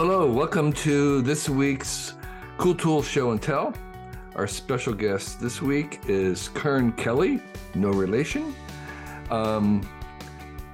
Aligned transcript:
Hello, 0.00 0.30
welcome 0.30 0.72
to 0.74 1.22
this 1.22 1.48
week's 1.48 2.14
Cool 2.56 2.76
Tool 2.76 3.02
Show 3.02 3.32
and 3.32 3.42
Tell. 3.42 3.74
Our 4.36 4.46
special 4.46 4.94
guest 4.94 5.40
this 5.40 5.60
week 5.60 5.98
is 6.06 6.50
Kern 6.50 6.92
Kelly, 6.92 7.42
no 7.74 7.88
relation. 7.88 8.54
Um, 9.28 9.80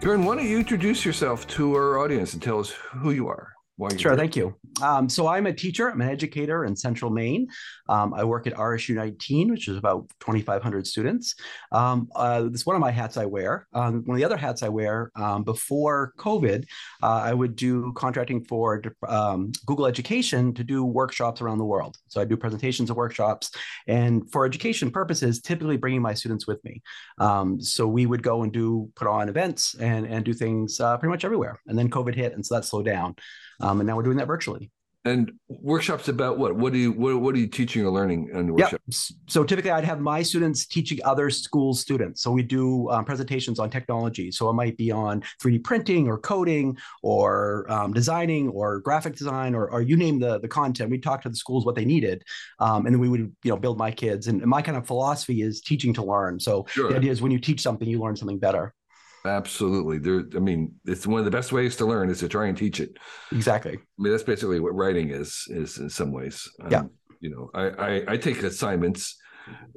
Kern, 0.02 0.26
why 0.26 0.36
don't 0.36 0.46
you 0.46 0.58
introduce 0.58 1.06
yourself 1.06 1.46
to 1.56 1.74
our 1.74 2.00
audience 2.00 2.34
and 2.34 2.42
tell 2.42 2.60
us 2.60 2.68
who 2.68 3.12
you 3.12 3.26
are? 3.28 3.53
Sure, 3.98 4.16
thank 4.16 4.36
you. 4.36 4.54
Um, 4.82 5.08
so 5.08 5.26
I'm 5.26 5.46
a 5.46 5.52
teacher. 5.52 5.90
I'm 5.90 6.00
an 6.00 6.08
educator 6.08 6.64
in 6.64 6.76
Central 6.76 7.10
Maine. 7.10 7.48
Um, 7.88 8.14
I 8.14 8.22
work 8.22 8.46
at 8.46 8.54
RSU 8.54 8.94
19, 8.94 9.50
which 9.50 9.66
is 9.66 9.76
about 9.76 10.08
2,500 10.20 10.86
students. 10.86 11.34
Um, 11.72 12.08
uh, 12.14 12.42
this 12.42 12.64
one 12.64 12.76
of 12.76 12.80
my 12.80 12.92
hats 12.92 13.16
I 13.16 13.26
wear. 13.26 13.66
Um, 13.72 14.04
one 14.04 14.14
of 14.14 14.18
the 14.18 14.24
other 14.24 14.36
hats 14.36 14.62
I 14.62 14.68
wear 14.68 15.10
um, 15.16 15.42
before 15.42 16.12
COVID, 16.18 16.66
uh, 17.02 17.06
I 17.06 17.34
would 17.34 17.56
do 17.56 17.92
contracting 17.94 18.44
for 18.44 18.80
um, 19.08 19.50
Google 19.66 19.86
Education 19.86 20.54
to 20.54 20.62
do 20.62 20.84
workshops 20.84 21.40
around 21.40 21.58
the 21.58 21.64
world. 21.64 21.96
So 22.06 22.20
I 22.20 22.24
do 22.24 22.36
presentations 22.36 22.90
and 22.90 22.96
workshops, 22.96 23.50
and 23.88 24.30
for 24.30 24.46
education 24.46 24.90
purposes, 24.90 25.40
typically 25.40 25.76
bringing 25.76 26.02
my 26.02 26.14
students 26.14 26.46
with 26.46 26.64
me. 26.64 26.80
so 27.58 27.88
we 27.88 28.06
would 28.06 28.22
go 28.22 28.42
and 28.42 28.52
do 28.52 28.90
put 28.94 29.08
on 29.08 29.28
events 29.28 29.74
and 29.74 30.06
and 30.06 30.24
do 30.24 30.32
things 30.32 30.78
uh, 30.80 30.96
pretty 30.96 31.10
much 31.10 31.24
everywhere. 31.24 31.60
And 31.66 31.76
then 31.76 31.90
COVID 31.90 32.14
hit, 32.14 32.34
and 32.34 32.44
so 32.46 32.54
that 32.54 32.64
slowed 32.64 32.86
down. 32.86 33.16
Um, 33.60 33.80
and 33.80 33.86
now 33.86 33.96
we're 33.96 34.02
doing 34.02 34.18
that 34.18 34.26
virtually. 34.26 34.70
And 35.06 35.32
workshops 35.48 36.08
about 36.08 36.38
what? 36.38 36.56
What 36.56 36.72
do 36.72 36.78
you 36.78 36.90
what, 36.90 37.20
what 37.20 37.34
are 37.34 37.38
you 37.38 37.46
teaching 37.46 37.84
or 37.84 37.90
learning 37.90 38.30
in 38.32 38.46
the 38.46 38.54
workshop? 38.54 38.80
Yep. 38.86 38.96
So 39.28 39.44
typically, 39.44 39.70
I'd 39.70 39.84
have 39.84 40.00
my 40.00 40.22
students 40.22 40.64
teaching 40.64 40.98
other 41.04 41.28
school 41.28 41.74
students. 41.74 42.22
So 42.22 42.30
we 42.30 42.42
do 42.42 42.88
um, 42.88 43.04
presentations 43.04 43.58
on 43.58 43.68
technology. 43.68 44.30
So 44.30 44.48
it 44.48 44.54
might 44.54 44.78
be 44.78 44.90
on 44.90 45.22
3D 45.42 45.62
printing 45.62 46.08
or 46.08 46.16
coding 46.16 46.78
or 47.02 47.70
um, 47.70 47.92
designing 47.92 48.48
or 48.48 48.80
graphic 48.80 49.14
design 49.14 49.54
or, 49.54 49.70
or 49.70 49.82
you 49.82 49.94
name 49.94 50.18
the 50.18 50.40
the 50.40 50.48
content. 50.48 50.90
We 50.90 50.98
talk 50.98 51.20
to 51.22 51.28
the 51.28 51.36
schools 51.36 51.66
what 51.66 51.74
they 51.74 51.84
needed, 51.84 52.24
um, 52.58 52.86
and 52.86 52.94
then 52.94 53.00
we 53.00 53.10
would 53.10 53.20
you 53.20 53.50
know 53.50 53.58
build 53.58 53.76
my 53.76 53.90
kids. 53.90 54.26
And 54.28 54.40
my 54.46 54.62
kind 54.62 54.78
of 54.78 54.86
philosophy 54.86 55.42
is 55.42 55.60
teaching 55.60 55.92
to 55.94 56.02
learn. 56.02 56.40
So 56.40 56.64
sure. 56.70 56.88
the 56.88 56.96
idea 56.96 57.12
is 57.12 57.20
when 57.20 57.30
you 57.30 57.38
teach 57.38 57.60
something, 57.60 57.86
you 57.86 58.00
learn 58.00 58.16
something 58.16 58.38
better. 58.38 58.72
Absolutely. 59.24 59.98
There, 59.98 60.24
I 60.36 60.38
mean, 60.38 60.74
it's 60.84 61.06
one 61.06 61.18
of 61.18 61.24
the 61.24 61.30
best 61.30 61.52
ways 61.52 61.76
to 61.76 61.86
learn 61.86 62.10
is 62.10 62.18
to 62.20 62.28
try 62.28 62.46
and 62.46 62.56
teach 62.56 62.78
it. 62.78 62.98
Exactly. 63.32 63.72
I 63.72 64.02
mean, 64.02 64.12
that's 64.12 64.22
basically 64.22 64.60
what 64.60 64.74
writing 64.74 65.10
is, 65.10 65.46
is 65.48 65.78
in 65.78 65.88
some 65.88 66.12
ways. 66.12 66.48
Um, 66.60 66.70
yeah. 66.70 66.82
You 67.20 67.30
know, 67.30 67.50
I, 67.54 67.68
I, 67.68 68.04
I 68.08 68.16
take 68.18 68.42
assignments 68.42 69.16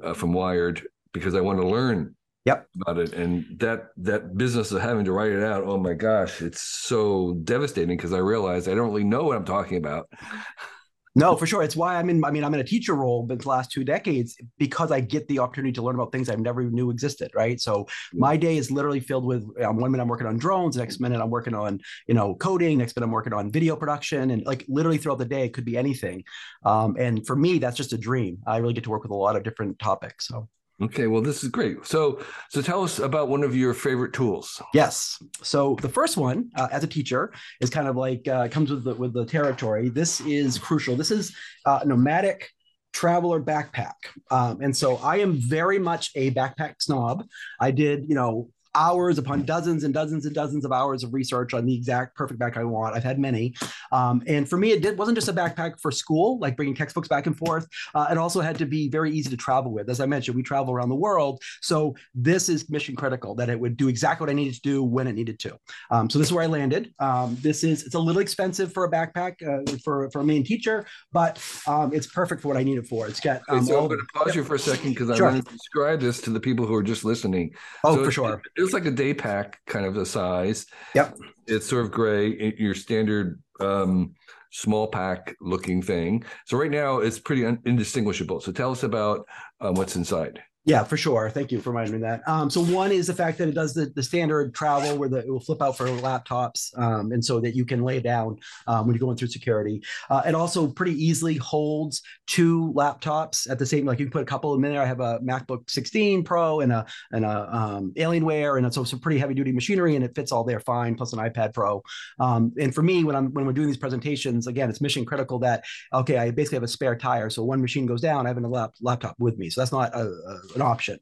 uh, 0.04 0.12
from 0.12 0.34
Wired 0.34 0.86
because 1.12 1.34
I 1.34 1.40
want 1.40 1.60
to 1.60 1.66
learn 1.66 2.14
yep. 2.44 2.66
about 2.82 2.98
it. 2.98 3.14
And 3.14 3.58
that, 3.60 3.88
that 3.96 4.36
business 4.36 4.70
of 4.70 4.82
having 4.82 5.06
to 5.06 5.12
write 5.12 5.32
it 5.32 5.42
out, 5.42 5.64
oh 5.64 5.78
my 5.78 5.94
gosh, 5.94 6.42
it's 6.42 6.60
so 6.60 7.38
devastating 7.44 7.96
because 7.96 8.12
I 8.12 8.18
realize 8.18 8.68
I 8.68 8.74
don't 8.74 8.88
really 8.88 9.04
know 9.04 9.24
what 9.24 9.36
I'm 9.36 9.46
talking 9.46 9.78
about. 9.78 10.10
No, 11.18 11.34
for 11.34 11.46
sure. 11.46 11.62
It's 11.64 11.74
why 11.74 11.96
I'm 11.96 12.08
in. 12.10 12.24
I 12.24 12.30
mean, 12.30 12.44
I'm 12.44 12.54
in 12.54 12.60
a 12.60 12.64
teacher 12.64 12.94
role 12.94 13.24
but 13.24 13.40
the 13.42 13.48
last 13.48 13.72
two 13.72 13.82
decades 13.82 14.36
because 14.56 14.92
I 14.92 15.00
get 15.00 15.26
the 15.26 15.40
opportunity 15.40 15.72
to 15.72 15.82
learn 15.82 15.96
about 15.96 16.12
things 16.12 16.28
I 16.28 16.36
never 16.36 16.62
knew 16.62 16.90
existed. 16.90 17.32
Right. 17.34 17.60
So 17.60 17.88
my 18.12 18.36
day 18.36 18.56
is 18.56 18.70
literally 18.70 19.00
filled 19.00 19.24
with 19.24 19.42
um, 19.62 19.78
one 19.78 19.90
minute 19.90 20.02
I'm 20.02 20.08
working 20.08 20.28
on 20.28 20.38
drones, 20.38 20.76
next 20.76 21.00
minute 21.00 21.20
I'm 21.20 21.30
working 21.30 21.54
on 21.54 21.80
you 22.06 22.14
know 22.14 22.36
coding, 22.36 22.78
next 22.78 22.96
minute 22.96 23.06
I'm 23.06 23.12
working 23.12 23.32
on 23.32 23.50
video 23.50 23.74
production, 23.74 24.30
and 24.30 24.46
like 24.46 24.64
literally 24.68 24.98
throughout 24.98 25.18
the 25.18 25.24
day 25.24 25.44
it 25.44 25.52
could 25.52 25.64
be 25.64 25.76
anything. 25.76 26.22
Um, 26.64 26.96
and 26.98 27.26
for 27.26 27.34
me, 27.34 27.58
that's 27.58 27.76
just 27.76 27.92
a 27.92 27.98
dream. 27.98 28.38
I 28.46 28.58
really 28.58 28.74
get 28.74 28.84
to 28.84 28.90
work 28.90 29.02
with 29.02 29.10
a 29.10 29.16
lot 29.16 29.34
of 29.34 29.42
different 29.42 29.78
topics. 29.78 30.28
So. 30.28 30.48
Okay, 30.80 31.08
well, 31.08 31.20
this 31.20 31.42
is 31.42 31.48
great. 31.48 31.84
So, 31.84 32.20
so 32.50 32.62
tell 32.62 32.84
us 32.84 33.00
about 33.00 33.28
one 33.28 33.42
of 33.42 33.56
your 33.56 33.74
favorite 33.74 34.12
tools. 34.12 34.62
Yes. 34.72 35.20
So 35.42 35.76
the 35.82 35.88
first 35.88 36.16
one, 36.16 36.50
uh, 36.54 36.68
as 36.70 36.84
a 36.84 36.86
teacher, 36.86 37.32
is 37.60 37.68
kind 37.68 37.88
of 37.88 37.96
like 37.96 38.28
uh, 38.28 38.46
comes 38.48 38.70
with 38.70 38.84
the 38.84 38.94
with 38.94 39.12
the 39.12 39.24
territory. 39.24 39.88
This 39.88 40.20
is 40.20 40.56
crucial. 40.56 40.94
This 40.94 41.10
is 41.10 41.34
uh, 41.66 41.80
Nomatic 41.84 42.48
traveler 42.92 43.42
backpack, 43.42 43.94
um, 44.30 44.60
and 44.60 44.76
so 44.76 44.96
I 44.98 45.16
am 45.16 45.34
very 45.34 45.80
much 45.80 46.12
a 46.14 46.30
backpack 46.30 46.76
snob. 46.78 47.24
I 47.60 47.72
did, 47.72 48.08
you 48.08 48.14
know, 48.14 48.50
hours 48.78 49.18
upon 49.18 49.42
dozens 49.42 49.82
and 49.82 49.92
dozens 49.92 50.24
and 50.24 50.34
dozens 50.34 50.64
of 50.64 50.72
hours 50.72 51.02
of 51.02 51.12
research 51.12 51.52
on 51.52 51.66
the 51.66 51.74
exact 51.74 52.16
perfect 52.16 52.38
backpack 52.40 52.56
I 52.56 52.64
want. 52.64 52.94
I've 52.94 53.04
had 53.04 53.18
many. 53.18 53.54
Um, 53.90 54.22
and 54.26 54.48
for 54.48 54.56
me, 54.56 54.70
it 54.70 54.82
did, 54.82 54.96
wasn't 54.96 55.16
just 55.16 55.28
a 55.28 55.32
backpack 55.32 55.80
for 55.80 55.90
school, 55.90 56.38
like 56.38 56.56
bringing 56.56 56.74
textbooks 56.74 57.08
back 57.08 57.26
and 57.26 57.36
forth. 57.36 57.66
Uh, 57.94 58.06
it 58.10 58.16
also 58.16 58.40
had 58.40 58.56
to 58.58 58.66
be 58.66 58.88
very 58.88 59.10
easy 59.10 59.28
to 59.30 59.36
travel 59.36 59.72
with. 59.72 59.90
As 59.90 60.00
I 60.00 60.06
mentioned, 60.06 60.36
we 60.36 60.42
travel 60.42 60.72
around 60.72 60.90
the 60.90 60.94
world. 60.94 61.42
So 61.60 61.96
this 62.14 62.48
is 62.48 62.70
mission 62.70 62.94
critical 62.94 63.34
that 63.34 63.50
it 63.50 63.58
would 63.58 63.76
do 63.76 63.88
exactly 63.88 64.24
what 64.24 64.30
I 64.30 64.34
needed 64.34 64.54
to 64.54 64.60
do 64.60 64.82
when 64.82 65.08
it 65.08 65.14
needed 65.14 65.38
to. 65.40 65.58
Um, 65.90 66.08
so 66.08 66.18
this 66.18 66.28
is 66.28 66.32
where 66.32 66.44
I 66.44 66.46
landed. 66.46 66.94
Um, 67.00 67.36
this 67.40 67.64
is, 67.64 67.82
it's 67.82 67.96
a 67.96 67.98
little 67.98 68.22
expensive 68.22 68.72
for 68.72 68.84
a 68.84 68.90
backpack 68.90 69.42
uh, 69.42 69.76
for, 69.82 70.08
for 70.10 70.20
a 70.20 70.24
Maine 70.24 70.44
teacher, 70.44 70.86
but 71.12 71.42
um, 71.66 71.92
it's 71.92 72.06
perfect 72.06 72.42
for 72.42 72.48
what 72.48 72.56
I 72.56 72.62
need 72.62 72.78
it 72.78 72.86
for. 72.86 73.08
It's 73.08 73.20
got. 73.20 73.40
Um, 73.48 73.64
so 73.64 73.80
I'm 73.80 73.88
going 73.88 73.98
to 73.98 74.06
pause 74.14 74.36
you 74.36 74.44
for 74.44 74.54
a 74.54 74.58
second 74.58 74.90
because 74.90 75.16
sure. 75.16 75.26
I 75.26 75.32
want 75.32 75.46
to 75.46 75.52
describe 75.52 76.00
this 76.00 76.20
to 76.22 76.30
the 76.30 76.40
people 76.40 76.66
who 76.66 76.74
are 76.74 76.82
just 76.82 77.04
listening. 77.04 77.54
Oh, 77.82 77.96
so 77.96 78.04
for 78.04 78.10
sure 78.10 78.42
it's 78.68 78.74
like 78.74 78.86
a 78.86 78.90
day 78.90 79.14
pack 79.14 79.60
kind 79.66 79.86
of 79.86 79.96
a 79.96 80.06
size. 80.06 80.66
Yep. 80.94 81.16
It's 81.46 81.66
sort 81.66 81.84
of 81.84 81.90
gray, 81.90 82.54
your 82.58 82.74
standard 82.74 83.42
um, 83.60 84.14
small 84.50 84.88
pack 84.88 85.36
looking 85.40 85.82
thing. 85.82 86.24
So 86.46 86.56
right 86.56 86.70
now 86.70 86.98
it's 86.98 87.18
pretty 87.18 87.44
un- 87.44 87.60
indistinguishable. 87.64 88.40
So 88.40 88.52
tell 88.52 88.70
us 88.70 88.82
about 88.82 89.26
um, 89.60 89.74
what's 89.74 89.96
inside. 89.96 90.42
Yeah, 90.68 90.84
for 90.84 90.98
sure. 90.98 91.30
Thank 91.30 91.50
you 91.50 91.62
for 91.62 91.70
reminding 91.70 91.94
me 91.94 92.00
that. 92.06 92.20
Um, 92.28 92.50
so 92.50 92.62
one 92.62 92.92
is 92.92 93.06
the 93.06 93.14
fact 93.14 93.38
that 93.38 93.48
it 93.48 93.54
does 93.54 93.72
the, 93.72 93.86
the 93.86 94.02
standard 94.02 94.54
travel 94.54 94.98
where 94.98 95.08
the, 95.08 95.20
it 95.20 95.28
will 95.30 95.40
flip 95.40 95.62
out 95.62 95.78
for 95.78 95.86
laptops, 95.86 96.78
um, 96.78 97.10
and 97.10 97.24
so 97.24 97.40
that 97.40 97.56
you 97.56 97.64
can 97.64 97.82
lay 97.82 98.00
down 98.00 98.36
um, 98.66 98.86
when 98.86 98.94
you're 98.94 99.00
going 99.00 99.16
through 99.16 99.28
security. 99.28 99.82
Uh, 100.10 100.20
it 100.26 100.34
also 100.34 100.68
pretty 100.68 100.92
easily 100.92 101.36
holds 101.36 102.02
two 102.26 102.70
laptops 102.76 103.50
at 103.50 103.58
the 103.58 103.64
same. 103.64 103.86
Like 103.86 103.98
you 103.98 104.04
can 104.04 104.12
put 104.12 104.20
a 104.20 104.26
couple 104.26 104.54
in 104.54 104.60
there. 104.60 104.82
I 104.82 104.84
have 104.84 105.00
a 105.00 105.20
MacBook 105.20 105.70
16 105.70 106.22
Pro 106.22 106.60
and 106.60 106.70
a 106.70 106.84
and 107.12 107.24
a 107.24 107.56
um, 107.56 107.94
Alienware, 107.96 108.58
and 108.58 108.66
it's 108.66 108.76
also 108.76 108.90
some 108.90 109.00
pretty 109.00 109.18
heavy 109.18 109.32
duty 109.32 109.52
machinery, 109.52 109.96
and 109.96 110.04
it 110.04 110.14
fits 110.14 110.32
all 110.32 110.44
there 110.44 110.60
fine. 110.60 110.96
Plus 110.96 111.14
an 111.14 111.18
iPad 111.18 111.54
Pro. 111.54 111.82
Um, 112.20 112.52
and 112.60 112.74
for 112.74 112.82
me, 112.82 113.04
when 113.04 113.16
I'm 113.16 113.32
when 113.32 113.46
we're 113.46 113.54
doing 113.54 113.68
these 113.68 113.78
presentations, 113.78 114.46
again, 114.46 114.68
it's 114.68 114.82
mission 114.82 115.06
critical 115.06 115.38
that 115.38 115.64
okay, 115.94 116.18
I 116.18 116.30
basically 116.30 116.56
have 116.56 116.62
a 116.62 116.68
spare 116.68 116.94
tire, 116.94 117.30
so 117.30 117.42
one 117.42 117.62
machine 117.62 117.86
goes 117.86 118.02
down, 118.02 118.26
I 118.26 118.28
have 118.28 118.36
a 118.36 118.46
lap, 118.46 118.74
laptop 118.82 119.16
with 119.18 119.38
me. 119.38 119.48
So 119.48 119.62
that's 119.62 119.72
not 119.72 119.94
a, 119.94 120.02
a 120.02 120.57
an 120.58 120.66
option. 120.66 120.98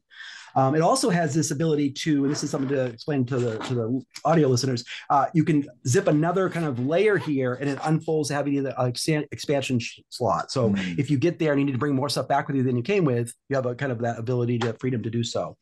Um, 0.54 0.74
it 0.74 0.80
also 0.80 1.10
has 1.10 1.34
this 1.34 1.50
ability 1.50 1.90
to, 1.90 2.24
and 2.24 2.30
this 2.30 2.42
is 2.42 2.50
something 2.50 2.70
to 2.70 2.86
explain 2.86 3.26
to 3.26 3.38
the 3.38 3.58
to 3.58 3.74
the 3.74 4.02
audio 4.24 4.48
listeners. 4.48 4.84
Uh, 5.10 5.26
you 5.34 5.44
can 5.44 5.68
zip 5.86 6.08
another 6.08 6.48
kind 6.48 6.64
of 6.64 6.78
layer 6.78 7.18
here, 7.18 7.54
and 7.54 7.68
it 7.68 7.78
unfolds 7.84 8.28
to 8.28 8.34
have 8.34 8.46
the 8.46 8.74
uh, 8.80 8.90
expansion 9.30 9.78
slot. 10.08 10.50
So 10.50 10.70
mm-hmm. 10.70 10.98
if 10.98 11.10
you 11.10 11.18
get 11.18 11.38
there 11.38 11.52
and 11.52 11.60
you 11.60 11.66
need 11.66 11.72
to 11.72 11.78
bring 11.78 11.94
more 11.94 12.08
stuff 12.08 12.26
back 12.26 12.46
with 12.46 12.56
you 12.56 12.62
than 12.62 12.74
you 12.74 12.82
came 12.82 13.04
with, 13.04 13.34
you 13.50 13.56
have 13.56 13.66
a 13.66 13.74
kind 13.74 13.92
of 13.92 13.98
that 13.98 14.18
ability 14.18 14.58
to 14.60 14.72
freedom 14.80 15.02
to 15.02 15.10
do 15.10 15.22
so 15.22 15.58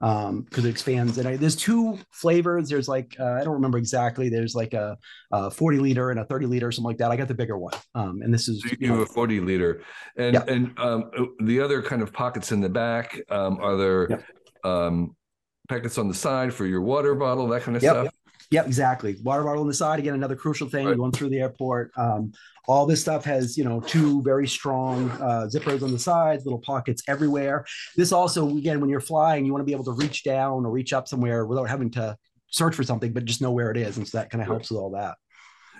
um 0.00 0.42
because 0.42 0.64
it 0.64 0.70
expands. 0.70 1.18
And 1.18 1.28
I, 1.28 1.36
there's 1.36 1.56
two 1.56 1.98
flavors. 2.12 2.68
There's 2.68 2.88
like 2.88 3.16
uh, 3.18 3.32
i 3.32 3.44
don't 3.44 3.54
remember 3.54 3.78
exactly. 3.78 4.28
There's 4.28 4.54
like 4.54 4.74
a, 4.74 4.96
a, 5.32 5.50
40 5.50 5.78
liter 5.78 6.10
and 6.10 6.20
a 6.20 6.24
30 6.24 6.46
liter 6.46 6.68
or 6.68 6.72
something 6.72 6.88
like 6.88 6.98
that. 6.98 7.10
I 7.10 7.16
got 7.16 7.28
the 7.28 7.34
bigger 7.34 7.58
one. 7.58 7.74
Um 7.94 8.22
and 8.22 8.32
this 8.32 8.48
is 8.48 8.62
so 8.62 8.68
you, 8.70 8.76
you 8.80 8.88
know, 8.88 8.98
have 8.98 9.02
a 9.02 9.12
40 9.12 9.40
liter. 9.40 9.82
And 10.16 10.34
yeah. 10.34 10.44
and 10.46 10.78
um 10.78 11.10
the 11.40 11.60
other 11.60 11.82
kind 11.82 12.02
of 12.02 12.12
pockets 12.12 12.52
in 12.52 12.60
the 12.60 12.68
back 12.68 13.20
um 13.30 13.58
are 13.60 13.76
there 13.76 14.10
yeah. 14.10 14.20
um 14.64 15.16
packets 15.68 15.98
on 15.98 16.08
the 16.08 16.14
side 16.14 16.52
for 16.52 16.66
your 16.66 16.80
water 16.80 17.14
bottle 17.14 17.46
that 17.48 17.62
kind 17.62 17.76
of 17.76 17.82
yep. 17.82 17.92
stuff? 17.92 18.04
Yep, 18.04 18.14
exactly. 18.52 19.16
Water 19.22 19.44
bottle 19.44 19.62
on 19.62 19.68
the 19.68 19.74
side. 19.74 19.98
Again, 19.98 20.14
another 20.14 20.36
crucial 20.36 20.68
thing 20.68 20.86
right. 20.86 20.96
going 20.96 21.12
through 21.12 21.30
the 21.30 21.40
airport. 21.40 21.92
Um, 21.96 22.32
all 22.66 22.86
this 22.86 23.00
stuff 23.00 23.24
has, 23.24 23.56
you 23.56 23.64
know, 23.64 23.80
two 23.80 24.22
very 24.22 24.46
strong 24.46 25.10
uh, 25.12 25.48
zippers 25.52 25.82
on 25.82 25.92
the 25.92 25.98
sides, 25.98 26.44
little 26.44 26.60
pockets 26.60 27.02
everywhere. 27.08 27.64
This 27.96 28.12
also, 28.12 28.56
again, 28.56 28.80
when 28.80 28.90
you're 28.90 29.00
flying, 29.00 29.44
you 29.44 29.52
want 29.52 29.62
to 29.62 29.66
be 29.66 29.72
able 29.72 29.84
to 29.84 29.92
reach 29.92 30.24
down 30.24 30.64
or 30.64 30.70
reach 30.70 30.92
up 30.92 31.08
somewhere 31.08 31.46
without 31.46 31.68
having 31.68 31.90
to 31.92 32.16
search 32.48 32.74
for 32.74 32.82
something, 32.82 33.12
but 33.12 33.24
just 33.24 33.40
know 33.40 33.52
where 33.52 33.70
it 33.70 33.76
is. 33.76 33.96
And 33.96 34.06
so 34.06 34.18
that 34.18 34.30
kind 34.30 34.42
of 34.42 34.48
helps 34.48 34.70
with 34.70 34.78
all 34.78 34.90
that. 34.90 35.16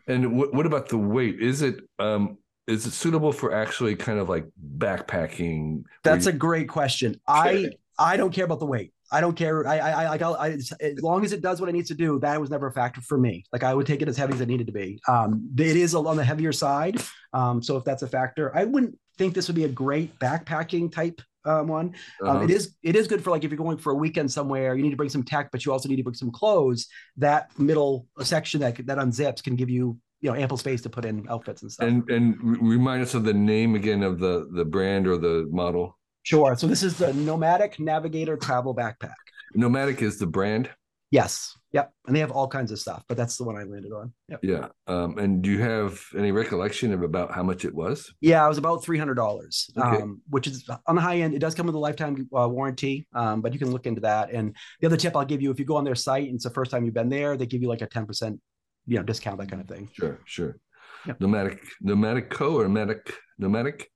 And 0.06 0.38
what, 0.38 0.54
what 0.54 0.66
about 0.66 0.88
the 0.88 0.98
weight? 0.98 1.40
Is 1.40 1.60
it 1.62 1.80
um, 1.98 2.38
is 2.66 2.86
it 2.86 2.92
suitable 2.92 3.32
for 3.32 3.52
actually 3.54 3.96
kind 3.96 4.18
of 4.18 4.28
like 4.28 4.46
backpacking? 4.78 5.84
That's 6.02 6.26
you... 6.26 6.32
a 6.32 6.34
great 6.34 6.68
question. 6.68 7.20
I 7.26 7.70
I 7.98 8.16
don't 8.16 8.32
care 8.32 8.44
about 8.44 8.60
the 8.60 8.66
weight. 8.66 8.92
I 9.10 9.20
don't 9.20 9.36
care. 9.36 9.66
I, 9.66 9.78
I, 9.78 10.16
I, 10.16 10.46
I, 10.46 10.48
as 10.50 11.02
long 11.02 11.24
as 11.24 11.32
it 11.32 11.40
does 11.40 11.60
what 11.60 11.68
it 11.68 11.72
needs 11.72 11.88
to 11.88 11.94
do, 11.94 12.18
that 12.20 12.40
was 12.40 12.50
never 12.50 12.66
a 12.66 12.72
factor 12.72 13.00
for 13.00 13.18
me. 13.18 13.44
Like 13.52 13.62
I 13.62 13.74
would 13.74 13.86
take 13.86 14.02
it 14.02 14.08
as 14.08 14.16
heavy 14.16 14.34
as 14.34 14.40
it 14.40 14.48
needed 14.48 14.66
to 14.66 14.72
be. 14.72 15.00
Um, 15.08 15.50
it 15.56 15.76
is 15.76 15.94
on 15.94 16.16
the 16.16 16.24
heavier 16.24 16.52
side. 16.52 17.00
Um, 17.32 17.62
so 17.62 17.76
if 17.76 17.84
that's 17.84 18.02
a 18.02 18.08
factor, 18.08 18.54
I 18.54 18.64
wouldn't 18.64 18.98
think 19.16 19.34
this 19.34 19.48
would 19.48 19.56
be 19.56 19.64
a 19.64 19.68
great 19.68 20.18
backpacking 20.18 20.92
type 20.92 21.20
um, 21.44 21.68
one. 21.68 21.94
Um, 22.22 22.28
uh-huh. 22.28 22.44
it 22.44 22.50
is, 22.50 22.74
it 22.82 22.96
is 22.96 23.06
good 23.06 23.24
for 23.24 23.30
like 23.30 23.44
if 23.44 23.50
you're 23.50 23.58
going 23.58 23.78
for 23.78 23.92
a 23.92 23.96
weekend 23.96 24.30
somewhere, 24.30 24.74
you 24.74 24.82
need 24.82 24.90
to 24.90 24.96
bring 24.96 25.08
some 25.08 25.22
tech, 25.22 25.50
but 25.50 25.64
you 25.64 25.72
also 25.72 25.88
need 25.88 25.96
to 25.96 26.02
bring 26.02 26.14
some 26.14 26.30
clothes. 26.30 26.86
That 27.16 27.50
middle 27.58 28.06
section 28.20 28.60
that 28.60 28.86
that 28.86 28.98
unzips 28.98 29.42
can 29.42 29.56
give 29.56 29.70
you 29.70 29.98
you 30.20 30.30
know 30.30 30.36
ample 30.36 30.56
space 30.56 30.82
to 30.82 30.90
put 30.90 31.04
in 31.04 31.26
outfits 31.28 31.62
and 31.62 31.72
stuff. 31.72 31.88
And 31.88 32.08
and 32.10 32.36
remind 32.42 33.02
us 33.02 33.14
of 33.14 33.24
the 33.24 33.34
name 33.34 33.74
again 33.74 34.02
of 34.02 34.18
the 34.18 34.48
the 34.52 34.64
brand 34.64 35.06
or 35.06 35.16
the 35.16 35.48
model. 35.50 35.97
Sure. 36.28 36.54
So 36.58 36.66
this 36.66 36.82
is 36.82 36.98
the 36.98 37.14
Nomatic 37.14 37.80
Navigator 37.80 38.36
Travel 38.36 38.74
Backpack. 38.76 39.14
Nomatic 39.54 40.02
is 40.02 40.18
the 40.18 40.26
brand. 40.26 40.68
Yes. 41.10 41.56
Yep. 41.72 41.90
And 42.06 42.14
they 42.14 42.20
have 42.20 42.30
all 42.30 42.46
kinds 42.46 42.70
of 42.70 42.78
stuff, 42.78 43.02
but 43.08 43.16
that's 43.16 43.38
the 43.38 43.44
one 43.44 43.56
I 43.56 43.62
landed 43.62 43.92
on. 43.92 44.12
Yep. 44.28 44.40
Yeah. 44.42 44.68
Um, 44.86 45.16
and 45.16 45.40
do 45.40 45.50
you 45.50 45.58
have 45.62 45.98
any 46.14 46.30
recollection 46.30 46.92
of 46.92 47.02
about 47.02 47.32
how 47.32 47.42
much 47.42 47.64
it 47.64 47.74
was? 47.74 48.12
Yeah, 48.20 48.44
it 48.44 48.48
was 48.48 48.58
about 48.58 48.84
three 48.84 48.98
hundred 48.98 49.14
dollars, 49.14 49.70
Okay. 49.74 50.02
um, 50.02 50.20
which 50.28 50.46
is 50.46 50.68
on 50.86 50.96
the 50.96 51.00
high 51.00 51.16
end. 51.16 51.32
It 51.32 51.38
does 51.38 51.54
come 51.54 51.64
with 51.64 51.74
a 51.74 51.78
lifetime 51.78 52.28
uh, 52.38 52.46
warranty, 52.46 53.08
um, 53.14 53.40
but 53.40 53.54
you 53.54 53.58
can 53.58 53.70
look 53.70 53.86
into 53.86 54.02
that. 54.02 54.30
And 54.30 54.54
the 54.80 54.86
other 54.86 54.98
tip 54.98 55.16
I'll 55.16 55.24
give 55.24 55.40
you: 55.40 55.50
if 55.50 55.58
you 55.58 55.64
go 55.64 55.76
on 55.76 55.84
their 55.84 55.94
site 55.94 56.26
and 56.26 56.34
it's 56.34 56.44
the 56.44 56.50
first 56.50 56.70
time 56.70 56.84
you've 56.84 56.92
been 56.92 57.08
there, 57.08 57.38
they 57.38 57.46
give 57.46 57.62
you 57.62 57.68
like 57.68 57.80
a 57.80 57.86
ten 57.86 58.04
percent, 58.04 58.38
you 58.86 58.98
know, 58.98 59.02
discount, 59.02 59.38
that 59.38 59.48
kind 59.50 59.62
of 59.62 59.68
thing. 59.68 59.88
Sure, 59.94 60.18
sure. 60.26 60.58
Yep. 61.06 61.20
Nomadic, 61.22 61.62
nomadic 61.80 62.28
co 62.28 62.58
or 62.58 62.64
nomadic, 62.64 63.14
nomadic. 63.38 63.90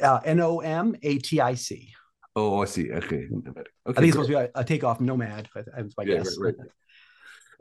Uh, 0.00 0.20
N 0.24 0.40
O 0.40 0.60
M 0.60 0.96
A 1.02 1.18
T 1.18 1.40
I 1.40 1.54
C. 1.54 1.92
Oh, 2.36 2.62
I 2.62 2.64
see. 2.66 2.92
Okay. 2.92 3.26
Okay, 3.26 3.60
I 3.86 3.92
think 3.92 4.06
it's 4.06 4.12
supposed 4.12 4.30
to 4.30 4.36
be 4.36 4.42
a, 4.42 4.50
a 4.54 4.64
takeoff 4.64 5.00
nomad. 5.00 5.48
I 5.56 5.82
my 5.96 6.04
Yeah, 6.04 6.18
guess. 6.18 6.38
right, 6.38 6.54
right. 6.58 6.68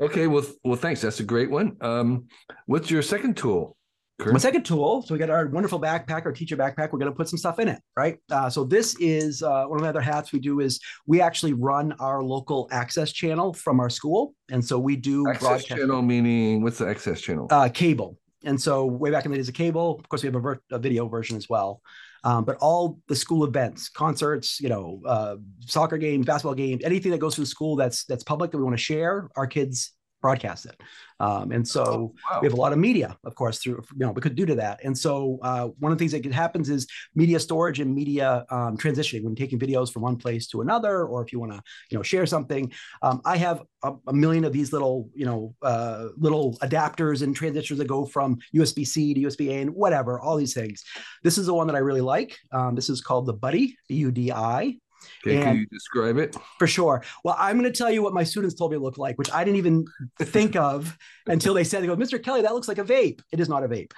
Okay, 0.01 0.27
well, 0.27 0.45
well, 0.63 0.77
thanks. 0.77 1.01
That's 1.01 1.19
a 1.19 1.23
great 1.23 1.49
one. 1.51 1.75
Um, 1.81 2.27
what's 2.67 2.89
your 2.89 3.01
second 3.01 3.35
tool? 3.35 3.75
Kern? 4.19 4.33
My 4.33 4.39
second 4.39 4.63
tool, 4.65 5.01
so 5.01 5.13
we 5.13 5.17
got 5.17 5.29
our 5.29 5.47
wonderful 5.47 5.79
backpack, 5.79 6.25
our 6.25 6.33
teacher 6.33 6.57
backpack. 6.57 6.91
We're 6.91 6.99
going 6.99 7.11
to 7.11 7.15
put 7.15 7.29
some 7.29 7.37
stuff 7.37 7.57
in 7.59 7.69
it, 7.69 7.81
right? 7.95 8.17
Uh, 8.29 8.49
so 8.49 8.65
this 8.65 8.95
is 8.99 9.41
uh, 9.41 9.65
one 9.65 9.79
of 9.79 9.83
the 9.83 9.89
other 9.89 10.01
hats 10.01 10.33
we 10.33 10.39
do 10.39 10.59
is 10.59 10.79
we 11.07 11.21
actually 11.21 11.53
run 11.53 11.93
our 11.99 12.21
local 12.21 12.67
access 12.71 13.13
channel 13.13 13.53
from 13.53 13.79
our 13.79 13.89
school, 13.89 14.35
and 14.51 14.63
so 14.63 14.77
we 14.77 14.97
do 14.97 15.27
access 15.27 15.41
broadcast 15.41 15.67
channel 15.67 16.01
meaning 16.01 16.61
what's 16.61 16.77
the 16.79 16.87
access 16.87 17.21
channel? 17.21 17.47
uh, 17.49 17.69
cable. 17.69 18.17
And 18.43 18.61
so 18.61 18.85
way 18.85 19.09
back 19.09 19.25
in 19.25 19.31
the 19.31 19.37
days 19.37 19.49
of 19.49 19.55
cable, 19.55 19.97
of 19.99 20.07
course, 20.09 20.23
we 20.23 20.27
have 20.27 20.35
a, 20.35 20.39
ver- 20.39 20.61
a 20.71 20.79
video 20.79 21.07
version 21.07 21.35
as 21.35 21.49
well. 21.49 21.81
Um, 22.23 22.43
but 22.43 22.57
all 22.57 22.99
the 23.07 23.15
school 23.15 23.45
events, 23.45 23.89
concerts, 23.89 24.59
you 24.59 24.69
know, 24.69 25.01
uh, 25.05 25.37
soccer 25.65 25.97
games, 25.97 26.25
basketball 26.25 26.55
games, 26.55 26.83
anything 26.83 27.11
that 27.11 27.19
goes 27.19 27.35
through 27.35 27.45
the 27.45 27.49
school 27.49 27.75
that's 27.75 28.05
that's 28.05 28.23
public 28.23 28.51
that 28.51 28.57
we 28.57 28.63
want 28.63 28.77
to 28.77 28.83
share, 28.83 29.29
our 29.35 29.47
kids 29.47 29.93
broadcast 30.21 30.65
it. 30.65 30.81
Um, 31.19 31.51
and 31.51 31.67
so 31.67 32.13
wow. 32.29 32.39
we 32.41 32.47
have 32.47 32.53
a 32.53 32.61
lot 32.61 32.71
of 32.71 32.79
media, 32.79 33.17
of 33.25 33.35
course, 33.35 33.59
through 33.59 33.83
you 33.93 34.05
know, 34.05 34.13
because 34.13 34.31
due 34.31 34.45
to 34.45 34.55
that. 34.55 34.79
And 34.83 34.97
so 34.97 35.39
uh, 35.41 35.67
one 35.79 35.91
of 35.91 35.97
the 35.97 36.01
things 36.01 36.11
that 36.11 36.33
happens 36.33 36.69
is 36.69 36.87
media 37.15 37.39
storage 37.39 37.79
and 37.79 37.93
media 37.93 38.45
um, 38.49 38.77
transitioning 38.77 39.23
when 39.23 39.35
taking 39.35 39.59
videos 39.59 39.91
from 39.91 40.03
one 40.03 40.15
place 40.15 40.47
to 40.47 40.61
another, 40.61 41.05
or 41.05 41.23
if 41.23 41.33
you 41.33 41.39
want 41.39 41.51
to, 41.51 41.61
you 41.89 41.97
know, 41.97 42.03
share 42.03 42.25
something. 42.25 42.71
Um, 43.01 43.21
I 43.25 43.37
have 43.37 43.63
a, 43.83 43.93
a 44.07 44.13
million 44.13 44.45
of 44.45 44.53
these 44.53 44.71
little, 44.71 45.09
you 45.13 45.25
know, 45.25 45.55
uh, 45.61 46.09
little 46.17 46.57
adapters 46.59 47.21
and 47.21 47.35
transistors 47.35 47.77
that 47.77 47.87
go 47.87 48.05
from 48.05 48.37
USB 48.55 48.85
C 48.87 49.13
to 49.13 49.21
USB 49.21 49.49
A 49.49 49.61
and 49.61 49.71
whatever, 49.71 50.19
all 50.19 50.37
these 50.37 50.53
things. 50.53 50.83
This 51.23 51.37
is 51.37 51.47
the 51.47 51.53
one 51.53 51.67
that 51.67 51.75
I 51.75 51.79
really 51.79 52.01
like. 52.01 52.37
Um, 52.51 52.75
this 52.75 52.89
is 52.89 53.01
called 53.01 53.25
the 53.25 53.33
BUDI, 53.33 53.75
B 53.87 53.95
U 53.95 54.11
D 54.11 54.31
I. 54.31 54.77
Okay, 55.25 55.41
can 55.41 55.57
you 55.57 55.65
describe 55.67 56.17
it? 56.17 56.35
For 56.57 56.67
sure. 56.67 57.03
Well, 57.23 57.35
I'm 57.37 57.59
going 57.59 57.71
to 57.71 57.77
tell 57.77 57.91
you 57.91 58.01
what 58.01 58.13
my 58.13 58.23
students 58.23 58.55
told 58.55 58.71
me 58.71 58.77
it 58.77 58.81
looked 58.81 58.97
like, 58.97 59.17
which 59.17 59.31
I 59.31 59.43
didn't 59.43 59.57
even 59.57 59.85
think 60.19 60.55
of 60.55 60.97
until 61.27 61.53
they 61.53 61.63
said, 61.63 61.83
"They 61.83 61.87
go, 61.87 61.95
Mr. 61.95 62.21
Kelly, 62.21 62.41
that 62.41 62.53
looks 62.53 62.67
like 62.67 62.77
a 62.77 62.83
vape." 62.83 63.21
It 63.31 63.39
is 63.39 63.49
not 63.49 63.63
a 63.63 63.67
vape, 63.67 63.91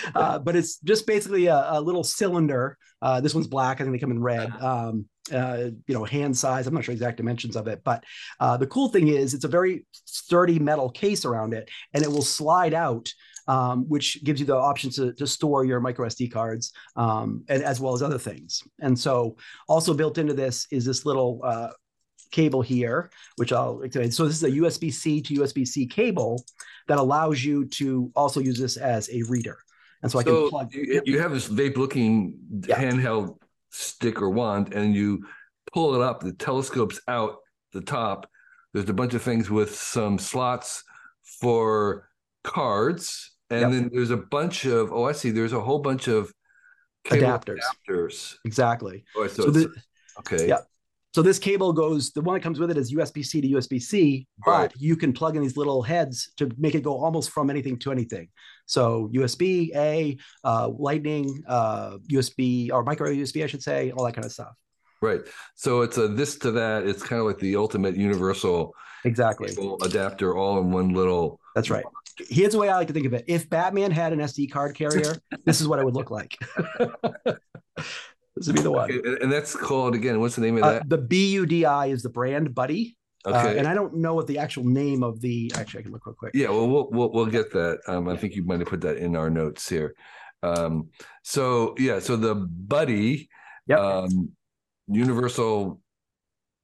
uh, 0.14 0.38
but 0.38 0.56
it's 0.56 0.78
just 0.78 1.06
basically 1.06 1.46
a, 1.46 1.72
a 1.72 1.80
little 1.80 2.04
cylinder. 2.04 2.78
Uh, 3.02 3.20
this 3.20 3.34
one's 3.34 3.46
black. 3.46 3.80
I 3.80 3.84
think 3.84 3.94
they 3.94 4.00
come 4.00 4.10
in 4.10 4.22
red. 4.22 4.50
Um, 4.60 5.06
uh, 5.32 5.70
you 5.86 5.94
know, 5.94 6.04
hand 6.04 6.36
size. 6.36 6.66
I'm 6.66 6.74
not 6.74 6.84
sure 6.84 6.92
exact 6.92 7.16
dimensions 7.16 7.56
of 7.56 7.66
it, 7.66 7.82
but 7.84 8.04
uh, 8.40 8.56
the 8.56 8.66
cool 8.66 8.88
thing 8.88 9.08
is 9.08 9.34
it's 9.34 9.44
a 9.44 9.48
very 9.48 9.84
sturdy 9.92 10.58
metal 10.58 10.90
case 10.90 11.24
around 11.24 11.54
it, 11.54 11.68
and 11.94 12.04
it 12.04 12.10
will 12.10 12.22
slide 12.22 12.74
out. 12.74 13.12
Um, 13.48 13.88
which 13.88 14.24
gives 14.24 14.40
you 14.40 14.46
the 14.46 14.56
option 14.56 14.90
to, 14.90 15.12
to 15.12 15.24
store 15.24 15.64
your 15.64 15.78
micro 15.78 16.08
SD 16.08 16.32
cards 16.32 16.72
um, 16.96 17.44
and 17.48 17.62
as 17.62 17.78
well 17.80 17.94
as 17.94 18.02
other 18.02 18.18
things. 18.18 18.60
And 18.80 18.98
so 18.98 19.36
also 19.68 19.94
built 19.94 20.18
into 20.18 20.34
this 20.34 20.66
is 20.72 20.84
this 20.84 21.06
little 21.06 21.40
uh, 21.44 21.70
cable 22.32 22.60
here, 22.60 23.08
which 23.36 23.52
I'll 23.52 23.82
explain. 23.82 24.10
So 24.10 24.26
this 24.26 24.36
is 24.36 24.42
a 24.42 24.50
USB 24.50 24.92
C 24.92 25.20
to 25.22 25.34
USB 25.34 25.64
C 25.66 25.86
cable 25.86 26.44
that 26.88 26.98
allows 26.98 27.44
you 27.44 27.66
to 27.66 28.10
also 28.16 28.40
use 28.40 28.58
this 28.58 28.76
as 28.76 29.08
a 29.10 29.22
reader. 29.28 29.58
And 30.02 30.10
so, 30.10 30.18
I 30.18 30.24
can 30.24 30.48
plug. 30.48 30.74
you, 30.74 31.02
you 31.04 31.20
have 31.20 31.32
this 31.32 31.48
vape-looking 31.48 32.38
Yeah. 32.66 32.80
handheld 32.80 33.38
stick 33.70 34.20
or 34.20 34.30
wand, 34.30 34.74
and 34.74 34.94
you 34.94 35.24
pull 35.72 35.94
it 35.94 36.00
up. 36.00 36.20
The 36.20 36.32
telescope's 36.32 37.00
out 37.08 37.36
the 37.72 37.80
top. 37.80 38.28
There's 38.72 38.88
a 38.88 38.94
bunch 38.94 39.14
of 39.14 39.22
things 39.22 39.50
with 39.50 39.74
some 39.74 40.18
slots 40.18 40.84
for 41.40 42.08
cards, 42.44 43.32
and 43.50 43.60
Yep. 43.60 43.70
then 43.70 43.90
there's 43.92 44.10
a 44.10 44.16
bunch 44.16 44.64
of 44.66 44.92
oh, 44.92 45.04
I 45.04 45.12
see. 45.12 45.30
There's 45.30 45.52
a 45.52 45.60
whole 45.60 45.78
bunch 45.80 46.08
of 46.08 46.32
Adapters. 47.08 47.58
adapters. 47.88 48.34
Exactly. 48.44 49.04
Oh, 49.16 49.26
so, 49.28 49.44
So 49.44 49.50
the, 49.50 49.72
okay. 50.20 50.48
Yeah. 50.48 50.58
So 51.14 51.22
this 51.22 51.38
cable 51.38 51.72
goes, 51.72 52.10
the 52.12 52.20
one 52.20 52.34
that 52.34 52.42
comes 52.42 52.58
with 52.58 52.70
it 52.70 52.76
is 52.76 52.92
USB 52.92 53.24
C 53.24 53.40
to 53.40 53.48
USB 53.48 53.80
C, 53.80 54.26
but 54.44 54.72
you 54.78 54.96
can 54.96 55.14
plug 55.14 55.34
in 55.34 55.40
these 55.42 55.56
little 55.56 55.80
heads 55.82 56.32
to 56.36 56.50
make 56.58 56.74
it 56.74 56.82
go 56.82 56.98
almost 56.98 57.30
from 57.30 57.48
anything 57.48 57.78
to 57.78 57.92
anything. 57.92 58.28
So 58.66 59.08
USB 59.14 59.70
A, 59.74 60.18
uh, 60.44 60.68
Lightning, 60.68 61.42
uh, 61.48 61.96
USB 62.12 62.70
or 62.70 62.82
micro 62.82 63.08
USB, 63.10 63.44
I 63.44 63.46
should 63.46 63.62
say, 63.62 63.92
all 63.92 64.04
that 64.04 64.12
kind 64.14 64.26
of 64.26 64.32
stuff. 64.32 64.52
Right. 65.00 65.20
So 65.54 65.80
it's 65.82 65.96
a 65.96 66.08
this 66.08 66.36
to 66.40 66.50
that. 66.52 66.86
It's 66.86 67.02
kind 67.02 67.20
of 67.20 67.26
like 67.26 67.38
the 67.38 67.56
ultimate 67.56 67.96
universal 67.96 68.74
Exactly. 69.04 69.56
adapter, 69.82 70.36
all 70.36 70.58
in 70.58 70.70
one 70.70 70.92
little. 70.92 71.40
That's 71.54 71.70
right. 71.70 71.84
Here's 72.28 72.52
the 72.52 72.58
way 72.58 72.68
I 72.68 72.76
like 72.76 72.88
to 72.88 72.92
think 72.94 73.06
of 73.06 73.12
it. 73.14 73.24
If 73.26 73.48
Batman 73.50 73.90
had 73.90 74.12
an 74.12 74.20
SD 74.20 74.50
card 74.50 74.74
carrier, 74.74 75.16
this 75.44 75.60
is 75.60 75.68
what 75.68 75.78
it 75.78 75.84
would 75.84 75.94
look 75.94 76.10
like. 76.10 76.36
this 78.36 78.46
would 78.46 78.56
be 78.56 78.62
the 78.62 78.70
one. 78.70 78.90
Okay, 78.90 79.22
and, 79.22 79.30
that's 79.30 79.54
called 79.54 79.94
again. 79.94 80.20
What's 80.20 80.36
the 80.36 80.42
name 80.42 80.56
of 80.58 80.62
Uh, 80.64 80.72
that? 80.74 80.88
the 80.88 80.98
BUDI 80.98 81.90
is 81.90 82.02
the 82.02 82.08
brand 82.10 82.50
BUDI. 82.54 82.96
Uh, 83.24 83.30
Okay. 83.30 83.58
and 83.58 83.66
I 83.66 83.74
don't 83.74 83.96
know 83.96 84.14
what 84.14 84.28
the 84.28 84.38
actual 84.38 84.64
name 84.64 85.02
of 85.02 85.20
the, 85.20 85.50
actually, 85.56 85.80
I 85.80 85.82
can 85.82 85.92
look 85.92 86.06
real 86.06 86.14
quick. 86.14 86.30
Yeah, 86.34 86.48
well, 86.50 86.68
we'll 86.68 86.88
we'll, 86.90 87.10
we'll 87.12 87.26
get 87.26 87.50
that. 87.52 87.80
Um, 87.88 88.08
I 88.08 88.16
think 88.16 88.34
you 88.36 88.44
might 88.44 88.60
have 88.60 88.68
put 88.68 88.80
that 88.82 88.98
in 88.98 89.16
our 89.16 89.30
notes 89.30 89.68
here. 89.68 89.94
Um, 90.44 90.90
so 91.24 91.74
yeah, 91.78 91.98
so 91.98 92.16
the 92.16 92.36
BUDI, 92.36 93.28
Yep. 93.66 93.78
um, 93.80 94.30
universal 94.86 95.80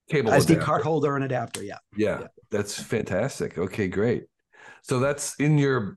cable 0.09 0.31
SD 0.31 0.51
adapter. 0.51 0.61
card 0.65 0.83
holder 0.83 1.17
and 1.17 1.25
adapter. 1.25 1.65
Yeah. 1.65 1.79
Yeah, 1.97 2.21
Yeah. 2.21 2.27
that's 2.51 2.81
fantastic. 2.81 3.59
Okay, 3.59 3.89
great. 3.89 4.27
So 4.82 4.99
that's 5.00 5.34
in 5.37 5.58
your 5.58 5.96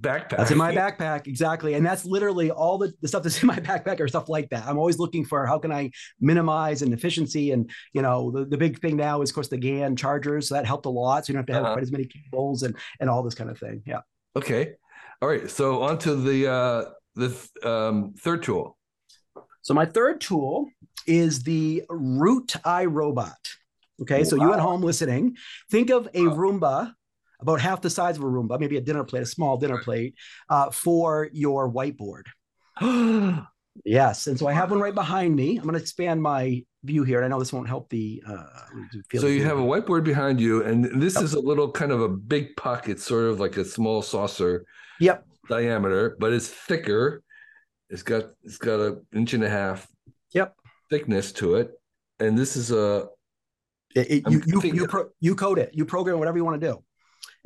backpack. 0.00 0.36
That's 0.36 0.50
in 0.50 0.58
my 0.58 0.74
backpack. 0.74 1.26
Exactly. 1.26 1.74
And 1.74 1.84
that's 1.86 2.04
literally 2.04 2.50
all 2.50 2.76
the, 2.76 2.92
the 3.02 3.08
stuff 3.08 3.22
that's 3.22 3.40
in 3.42 3.46
my 3.46 3.56
backpack 3.60 4.00
or 4.00 4.08
stuff 4.08 4.28
like 4.28 4.48
that. 4.50 4.66
I'm 4.66 4.78
always 4.78 4.98
looking 4.98 5.24
for 5.24 5.46
how 5.46 5.58
can 5.58 5.70
I 5.72 5.90
minimize 6.20 6.82
and 6.82 6.92
efficiency. 6.92 7.52
And, 7.52 7.70
you 7.92 8.02
know, 8.02 8.30
the, 8.30 8.44
the 8.44 8.56
big 8.58 8.80
thing 8.80 8.96
now 8.96 9.22
is, 9.22 9.30
of 9.30 9.34
course, 9.34 9.48
the 9.48 9.56
GAN 9.58 9.94
chargers. 9.96 10.48
So 10.48 10.54
that 10.56 10.66
helped 10.66 10.86
a 10.86 10.90
lot. 10.90 11.24
So 11.26 11.30
you 11.32 11.34
don't 11.34 11.40
have 11.42 11.46
to 11.46 11.52
have 11.54 11.62
Uh-huh. 11.64 11.72
quite 11.74 11.82
as 11.82 11.92
many 11.92 12.06
cables 12.06 12.62
and, 12.62 12.76
and 13.00 13.08
all 13.08 13.22
this 13.22 13.34
kind 13.34 13.48
of 13.48 13.58
thing. 13.58 13.82
Yeah. 13.86 14.00
Okay. 14.34 14.74
All 15.22 15.28
right. 15.28 15.48
So 15.50 15.82
on 15.82 15.98
to 16.00 16.14
the 16.14 16.46
uh, 16.50 16.84
the 17.14 17.28
th- 17.28 17.64
um, 17.64 18.14
third 18.18 18.42
tool. 18.42 18.76
So 19.62 19.72
my 19.72 19.86
third 19.86 20.20
tool 20.20 20.68
is 21.06 21.42
the 21.44 21.84
Root 21.88 22.54
iRobot. 22.64 23.32
Okay, 24.02 24.24
so 24.24 24.36
you 24.36 24.52
at 24.52 24.60
home 24.60 24.82
listening, 24.82 25.36
think 25.70 25.88
of 25.90 26.06
a 26.12 26.26
Wow. 26.26 26.34
Roomba 26.36 26.92
about 27.40 27.60
half 27.60 27.80
the 27.82 27.90
size 27.90 28.16
of 28.16 28.22
a 28.22 28.26
Roomba, 28.26 28.58
maybe 28.58 28.76
a 28.76 28.80
dinner 28.80 29.04
plate, 29.04 29.22
a 29.22 29.26
small 29.26 29.56
dinner 29.56 29.78
plate, 29.78 30.14
uh, 30.48 30.70
for 30.70 31.28
your 31.32 31.70
whiteboard. 31.72 32.24
Yes, 33.84 34.26
and 34.26 34.38
so 34.38 34.46
I 34.46 34.54
have 34.54 34.70
one 34.70 34.80
right 34.80 34.94
behind 34.94 35.36
me. 35.36 35.58
I'm 35.58 35.64
going 35.64 35.74
to 35.74 35.80
expand 35.80 36.22
my 36.22 36.64
view 36.82 37.04
here, 37.04 37.18
and 37.18 37.26
I 37.26 37.28
know 37.28 37.38
this 37.38 37.52
won't 37.52 37.68
help 37.68 37.90
the. 37.90 38.22
Uh, 38.26 38.46
so 39.18 39.26
you 39.26 39.44
have 39.44 39.58
a 39.58 39.62
whiteboard 39.62 40.02
behind 40.02 40.40
you, 40.40 40.64
and 40.64 40.98
this 41.00 41.14
Yep. 41.16 41.24
is 41.24 41.34
a 41.34 41.40
little 41.40 41.70
kind 41.70 41.92
of 41.92 42.00
a 42.00 42.08
big 42.08 42.56
pocket, 42.56 42.98
sort 43.00 43.24
of 43.26 43.38
like 43.38 43.58
a 43.58 43.66
small 43.66 44.00
saucer 44.00 44.64
Yep. 44.98 45.26
diameter, 45.50 46.16
but 46.18 46.32
it's 46.32 46.48
thicker. 46.48 47.22
It's 47.90 48.02
got 48.02 48.30
it's 48.44 48.56
got 48.56 48.80
an 48.80 49.06
inch 49.14 49.34
and 49.34 49.44
a 49.44 49.50
half 49.50 49.86
Yep. 50.32 50.56
thickness 50.88 51.32
to 51.32 51.56
it, 51.56 51.72
and 52.18 52.36
this 52.38 52.56
is 52.56 52.70
a 52.72 53.08
It- 53.94 54.10
it- 54.10 54.30
you 54.30 54.40
you 54.46 54.60
you, 54.72 54.86
pro, 54.88 55.10
you 55.20 55.34
code 55.34 55.58
it. 55.58 55.72
You 55.74 55.84
program 55.84 56.18
whatever 56.18 56.38
you 56.38 56.46
want 56.46 56.58
to 56.62 56.66
do. 56.66 56.82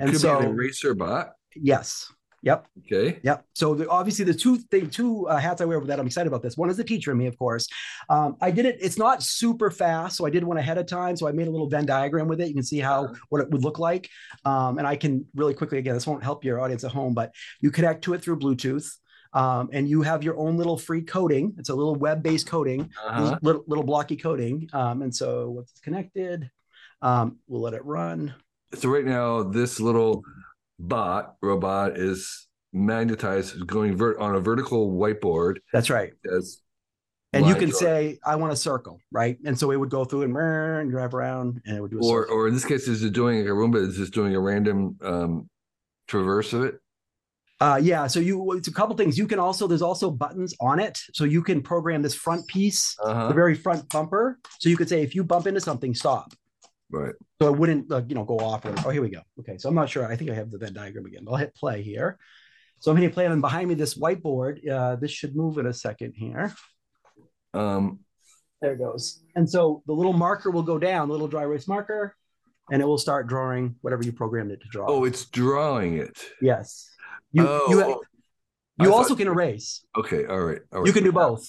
And 0.00 0.10
could 0.10 0.16
be 0.16 0.18
so 0.18 0.38
an 0.38 0.46
eraser 0.46 0.94
bot. 0.94 1.32
yes, 1.54 2.10
yep. 2.42 2.66
Okay, 2.86 3.20
Yep. 3.22 3.44
So 3.54 3.74
the, 3.74 3.88
obviously, 3.88 4.24
the 4.24 4.34
two 4.34 4.58
thing, 4.58 4.88
two 4.88 5.28
uh, 5.28 5.36
hats 5.36 5.60
I 5.60 5.66
wear 5.66 5.80
that 5.80 6.00
I'm 6.00 6.06
excited 6.06 6.26
about 6.26 6.42
this. 6.42 6.56
One 6.56 6.70
is 6.70 6.76
the 6.76 6.84
teacher 6.84 7.12
in 7.12 7.18
me, 7.18 7.26
of 7.26 7.38
course. 7.38 7.68
Um, 8.08 8.36
I 8.40 8.50
did 8.50 8.66
it. 8.66 8.78
It's 8.80 8.98
not 8.98 9.22
super 9.22 9.70
fast, 9.70 10.16
so 10.16 10.26
I 10.26 10.30
did 10.30 10.42
one 10.42 10.56
ahead 10.56 10.78
of 10.78 10.86
time. 10.86 11.16
So 11.16 11.28
I 11.28 11.32
made 11.32 11.48
a 11.48 11.50
little 11.50 11.68
Venn 11.68 11.86
diagram 11.86 12.28
with 12.28 12.40
it. 12.40 12.48
You 12.48 12.54
can 12.54 12.62
see 12.62 12.78
how 12.78 13.14
what 13.28 13.42
it 13.42 13.50
would 13.50 13.62
look 13.62 13.78
like. 13.78 14.08
Um, 14.44 14.78
and 14.78 14.86
I 14.86 14.96
can 14.96 15.26
really 15.34 15.54
quickly 15.54 15.78
again. 15.78 15.94
This 15.94 16.06
won't 16.06 16.24
help 16.24 16.44
your 16.44 16.60
audience 16.60 16.84
at 16.84 16.92
home, 16.92 17.14
but 17.14 17.32
you 17.60 17.70
connect 17.70 18.04
to 18.04 18.14
it 18.14 18.22
through 18.22 18.38
Bluetooth. 18.38 18.90
Um, 19.32 19.70
and 19.72 19.88
you 19.88 20.02
have 20.02 20.24
your 20.24 20.36
own 20.36 20.56
little 20.56 20.76
free 20.76 21.02
coding. 21.02 21.54
It's 21.58 21.68
a 21.68 21.74
little 21.74 21.94
web-based 21.94 22.48
coding, 22.48 22.90
uh-huh. 23.06 23.38
little, 23.42 23.62
little 23.66 23.84
blocky 23.84 24.16
coding. 24.16 24.68
Um, 24.72 25.02
and 25.02 25.14
so 25.14 25.50
once 25.50 25.70
it's 25.70 25.80
connected, 25.80 26.50
um, 27.00 27.38
we'll 27.46 27.62
let 27.62 27.74
it 27.74 27.84
run. 27.84 28.34
So 28.74 28.88
right 28.88 29.04
now 29.04 29.42
this 29.42 29.80
little 29.80 30.22
bot 30.78 31.36
robot 31.42 31.96
is 31.98 32.48
magnetized, 32.72 33.66
going 33.66 33.96
vert 33.96 34.18
on 34.18 34.34
a 34.36 34.40
vertical 34.40 34.92
whiteboard. 34.92 35.58
That's 35.72 35.90
right. 35.90 36.12
As 36.36 36.60
And 37.32 37.46
you 37.46 37.54
can 37.54 37.70
drawing. 37.70 37.80
say, 37.80 38.18
I 38.24 38.36
want 38.36 38.52
a 38.52 38.56
circle, 38.56 39.00
right? 39.12 39.36
And 39.44 39.58
so 39.58 39.70
it 39.72 39.76
would 39.76 39.90
go 39.90 40.04
through 40.04 40.22
and, 40.22 40.36
and 40.36 40.90
drive 40.90 41.14
around 41.14 41.60
and 41.66 41.76
it 41.76 41.80
would 41.80 41.90
do 41.90 41.98
a 41.98 42.04
or 42.04 42.22
circle. 42.22 42.36
or 42.36 42.48
in 42.48 42.54
this 42.54 42.64
case, 42.64 42.86
is 42.88 43.02
it 43.02 43.12
doing 43.12 43.38
like 43.40 43.46
a 43.48 43.50
Roomba? 43.50 43.76
Is 43.86 43.96
just 43.96 44.14
doing 44.14 44.34
a 44.34 44.40
random 44.40 44.96
um, 45.02 45.48
traverse 46.08 46.52
of 46.52 46.62
it? 46.64 46.78
Uh, 47.62 47.78
yeah, 47.82 48.06
so 48.06 48.20
you 48.20 48.52
it's 48.52 48.68
a 48.68 48.72
couple 48.72 48.96
things. 48.96 49.18
You 49.18 49.26
can 49.26 49.38
also 49.38 49.66
there's 49.66 49.82
also 49.82 50.10
buttons 50.10 50.54
on 50.62 50.80
it, 50.80 50.98
so 51.12 51.24
you 51.24 51.42
can 51.42 51.60
program 51.60 52.00
this 52.00 52.14
front 52.14 52.46
piece, 52.46 52.96
Uh-huh. 53.04 53.28
the 53.28 53.34
very 53.34 53.54
front 53.54 53.86
bumper. 53.90 54.38
So 54.60 54.70
you 54.70 54.78
could 54.78 54.88
say 54.88 55.02
if 55.02 55.14
you 55.14 55.24
bump 55.24 55.46
into 55.46 55.60
something, 55.60 55.94
stop. 55.94 56.32
Right. 56.90 57.14
So 57.40 57.46
I 57.48 57.50
wouldn't 57.50 57.90
uh, 57.92 58.02
you 58.08 58.14
know 58.14 58.24
go 58.24 58.38
off. 58.38 58.64
Or, 58.64 58.74
oh, 58.84 58.90
here 58.90 59.02
we 59.02 59.10
go. 59.10 59.20
Okay, 59.40 59.58
so 59.58 59.68
I'm 59.68 59.74
not 59.74 59.88
sure. 59.88 60.04
I 60.06 60.16
think 60.16 60.30
I 60.30 60.34
have 60.34 60.50
the 60.50 60.58
Venn 60.58 60.72
diagram 60.74 61.06
again. 61.06 61.24
I'll 61.28 61.36
hit 61.36 61.54
play 61.54 61.82
here. 61.82 62.18
So 62.80 62.90
I'm 62.90 62.96
hitting 62.96 63.12
play, 63.12 63.26
and 63.26 63.40
behind 63.40 63.68
me 63.68 63.74
this 63.74 63.94
whiteboard. 63.94 64.66
Uh, 64.68 64.96
this 64.96 65.10
should 65.10 65.36
move 65.36 65.58
in 65.58 65.66
a 65.66 65.72
second 65.72 66.14
here. 66.16 66.52
Um, 67.54 68.00
There 68.62 68.72
it 68.72 68.78
goes. 68.78 69.22
And 69.36 69.48
so 69.48 69.82
the 69.86 69.92
little 69.92 70.12
marker 70.12 70.50
will 70.50 70.62
go 70.62 70.78
down, 70.78 71.08
the 71.08 71.12
little 71.12 71.28
dry 71.28 71.42
erase 71.42 71.68
marker, 71.68 72.14
and 72.72 72.80
it 72.82 72.84
will 72.84 72.98
start 72.98 73.26
drawing 73.26 73.76
whatever 73.82 74.02
you 74.02 74.12
programmed 74.12 74.50
it 74.50 74.60
to 74.62 74.68
draw. 74.70 74.86
oh, 74.88 75.04
it's 75.04 75.26
drawing 75.26 75.96
it. 75.98 76.18
yes. 76.42 76.88
You 77.32 77.46
oh, 77.46 77.66
you 77.70 77.82
I 77.82 77.86
you 77.88 78.90
thought- 78.90 78.92
also 78.96 79.14
can 79.14 79.28
erase. 79.28 79.84
Okay. 79.96 80.24
All 80.26 80.40
right. 80.40 80.60
All 80.72 80.80
right. 80.80 80.86
You 80.86 80.92
can 80.92 81.04
do 81.04 81.12
both. 81.12 81.48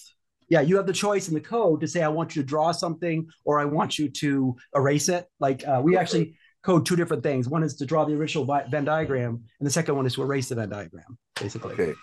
Yeah, 0.52 0.60
you 0.60 0.76
have 0.76 0.86
the 0.86 0.92
choice 0.92 1.30
in 1.30 1.34
the 1.34 1.40
code 1.40 1.80
to 1.80 1.88
say 1.88 2.04
I 2.04 2.10
want 2.10 2.36
you 2.36 2.42
to 2.42 2.46
draw 2.46 2.74
something 2.74 3.26
or 3.46 3.62
I 3.62 3.64
want 3.64 3.98
you 3.98 4.10
to 4.10 4.58
erase 4.76 5.08
it. 5.08 5.26
Like 5.40 5.66
uh, 5.66 5.80
we 5.82 5.96
actually 5.96 6.36
code 6.62 6.86
two 6.86 6.98
different 6.98 7.24
things. 7.24 7.48
One 7.48 7.64
is 7.64 7.76
to 7.78 7.86
draw 7.86 8.04
the 8.04 8.16
original 8.16 8.44
Venn 8.70 8.84
diagram, 8.84 9.42
and 9.60 9.66
the 9.66 9.72
second 9.72 9.96
one 9.96 10.06
is 10.06 10.16
to 10.16 10.24
erase 10.24 10.50
the 10.50 10.56
Venn 10.56 10.68
diagram, 10.68 11.18
basically. 11.40 11.72
Okay. 11.76 11.94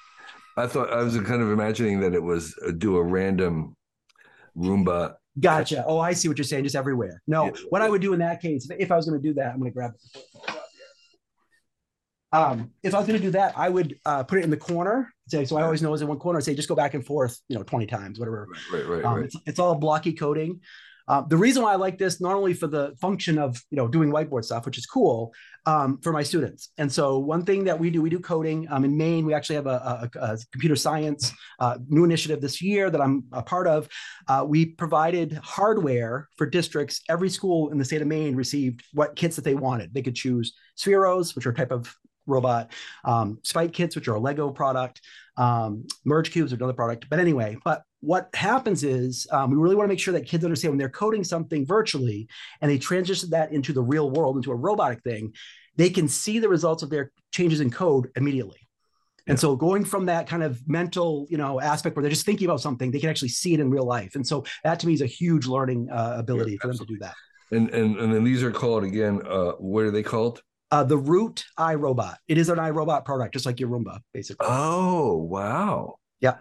I 0.56 0.66
thought 0.66 0.90
I 0.90 1.02
was 1.02 1.14
kind 1.20 1.42
of 1.42 1.50
imagining 1.50 2.00
that 2.00 2.14
it 2.14 2.22
was 2.22 2.58
uh, 2.66 2.70
do 2.70 2.96
a 2.96 3.02
random 3.02 3.76
Roomba. 4.56 5.16
Gotcha. 5.38 5.84
Oh, 5.86 5.98
I 6.00 6.14
see 6.14 6.28
what 6.28 6.38
you're 6.38 6.44
saying. 6.46 6.64
Just 6.64 6.74
everywhere. 6.74 7.22
No, 7.26 7.44
Yeah. 7.44 7.50
what 7.68 7.82
I 7.82 7.88
would 7.90 8.00
do 8.00 8.14
in 8.14 8.18
that 8.20 8.40
case, 8.40 8.66
if 8.78 8.90
I 8.90 8.96
was 8.96 9.06
going 9.06 9.20
to 9.20 9.28
do 9.28 9.34
that, 9.34 9.52
I'm 9.52 9.58
going 9.60 9.70
to 9.70 9.74
grab 9.74 9.92
it. 9.94 10.57
Um, 12.32 12.72
if 12.82 12.94
I 12.94 12.98
was 12.98 13.06
going 13.06 13.18
to 13.18 13.24
do 13.24 13.30
that, 13.32 13.56
I 13.56 13.68
would 13.68 13.98
uh, 14.04 14.22
put 14.22 14.38
it 14.38 14.44
in 14.44 14.50
the 14.50 14.56
corner. 14.56 15.12
Say, 15.28 15.44
so 15.44 15.56
I 15.56 15.62
always 15.62 15.82
know 15.82 15.92
it's 15.92 16.02
in 16.02 16.08
one 16.08 16.18
corner. 16.18 16.40
Say, 16.40 16.54
just 16.54 16.68
go 16.68 16.74
back 16.74 16.94
and 16.94 17.04
forth, 17.04 17.40
you 17.48 17.56
know, 17.56 17.62
20 17.62 17.86
times, 17.86 18.18
whatever. 18.18 18.48
Right. 18.72 18.80
Right. 18.80 18.88
Right. 18.88 19.04
Um, 19.04 19.14
right. 19.16 19.24
it's, 19.24 19.36
it's 19.46 19.58
all 19.58 19.74
blocky 19.74 20.12
coding. 20.12 20.60
Uh, 21.08 21.22
the 21.22 21.36
reason 21.36 21.62
why 21.62 21.72
I 21.72 21.76
like 21.76 21.96
this, 21.96 22.20
not 22.20 22.34
only 22.34 22.52
for 22.52 22.66
the 22.66 22.94
function 23.00 23.38
of 23.38 23.60
you 23.70 23.76
know 23.76 23.88
doing 23.88 24.10
whiteboard 24.10 24.44
stuff, 24.44 24.66
which 24.66 24.76
is 24.76 24.84
cool 24.84 25.32
um, 25.64 25.98
for 26.02 26.12
my 26.12 26.22
students. 26.22 26.70
And 26.76 26.92
so 26.92 27.18
one 27.18 27.44
thing 27.44 27.64
that 27.64 27.78
we 27.78 27.88
do, 27.88 28.02
we 28.02 28.10
do 28.10 28.20
coding. 28.20 28.66
Um, 28.70 28.84
in 28.84 28.96
Maine, 28.96 29.24
we 29.24 29.32
actually 29.32 29.56
have 29.56 29.66
a, 29.66 30.10
a, 30.14 30.18
a 30.20 30.38
computer 30.52 30.76
science 30.76 31.32
uh, 31.60 31.78
new 31.88 32.04
initiative 32.04 32.42
this 32.42 32.60
year 32.60 32.90
that 32.90 33.00
I'm 33.00 33.24
a 33.32 33.42
part 33.42 33.66
of. 33.66 33.88
Uh, 34.28 34.44
we 34.46 34.66
provided 34.66 35.40
hardware 35.42 36.28
for 36.36 36.44
districts. 36.44 37.00
Every 37.08 37.30
school 37.30 37.70
in 37.70 37.78
the 37.78 37.86
state 37.86 38.02
of 38.02 38.06
Maine 38.06 38.36
received 38.36 38.84
what 38.92 39.16
kits 39.16 39.36
that 39.36 39.46
they 39.46 39.54
wanted. 39.54 39.94
They 39.94 40.02
could 40.02 40.14
choose 40.14 40.54
Spheros, 40.76 41.34
which 41.34 41.46
are 41.46 41.50
a 41.50 41.54
type 41.54 41.72
of 41.72 41.94
robot, 42.28 42.72
um, 43.04 43.38
Spike 43.42 43.72
kits, 43.72 43.96
which 43.96 44.08
are 44.08 44.14
a 44.14 44.20
Lego 44.20 44.50
product, 44.50 45.00
um, 45.36 45.86
Merge 46.04 46.30
cubes, 46.30 46.52
are 46.52 46.56
another 46.56 46.72
product. 46.72 47.06
But 47.10 47.18
anyway, 47.18 47.56
but 47.64 47.82
what 48.00 48.28
happens 48.34 48.84
is 48.84 49.26
um, 49.32 49.50
we 49.50 49.56
really 49.56 49.74
want 49.74 49.86
to 49.86 49.88
make 49.88 49.98
sure 49.98 50.14
that 50.14 50.26
kids 50.26 50.44
understand 50.44 50.72
when 50.72 50.78
they're 50.78 50.88
coding 50.88 51.24
something 51.24 51.66
virtually 51.66 52.28
and 52.60 52.70
they 52.70 52.78
transition 52.78 53.30
that 53.30 53.52
into 53.52 53.72
the 53.72 53.82
real 53.82 54.10
world, 54.10 54.36
into 54.36 54.52
a 54.52 54.54
robotic 54.54 55.02
thing, 55.02 55.32
they 55.76 55.90
can 55.90 56.06
see 56.06 56.38
the 56.38 56.48
results 56.48 56.82
of 56.82 56.90
their 56.90 57.10
changes 57.32 57.60
in 57.60 57.70
code 57.70 58.08
immediately. 58.16 58.58
And 59.26 59.36
Yeah. 59.36 59.40
so 59.40 59.56
going 59.56 59.84
from 59.84 60.06
that 60.06 60.26
kind 60.26 60.42
of 60.42 60.60
mental, 60.68 61.26
you 61.28 61.36
know, 61.36 61.60
aspect 61.60 61.96
where 61.96 62.02
they're 62.02 62.10
just 62.10 62.24
thinking 62.24 62.46
about 62.46 62.60
something, 62.60 62.90
they 62.90 62.98
can 63.00 63.10
actually 63.10 63.28
see 63.28 63.52
it 63.54 63.60
in 63.60 63.70
real 63.70 63.84
life. 63.84 64.14
And 64.14 64.26
so 64.26 64.44
that 64.64 64.80
to 64.80 64.86
me 64.86 64.94
is 64.94 65.02
a 65.02 65.06
huge 65.06 65.46
learning 65.46 65.88
uh, 65.90 66.14
ability 66.16 66.52
Yeah, 66.52 66.58
for 66.62 66.68
them 66.68 66.78
to 66.78 66.86
do 66.86 66.98
that. 67.00 67.14
And 67.50 67.70
and 67.70 67.96
and 67.98 68.14
then 68.14 68.24
these 68.24 68.42
are 68.42 68.50
called 68.50 68.84
again. 68.84 69.22
Uh, 69.26 69.52
what 69.52 69.84
are 69.84 69.90
they 69.90 70.02
called? 70.02 70.42
Uh, 70.70 70.84
the 70.84 70.98
Root 70.98 71.44
iRobot. 71.58 72.16
It 72.28 72.38
is 72.38 72.48
an 72.48 72.58
iRobot 72.58 73.04
product, 73.04 73.32
just 73.32 73.46
like 73.46 73.58
your 73.60 73.70
Roomba, 73.70 74.00
basically. 74.12 74.46
Oh 74.48 75.16
wow. 75.16 75.96
Yeah. 76.20 76.36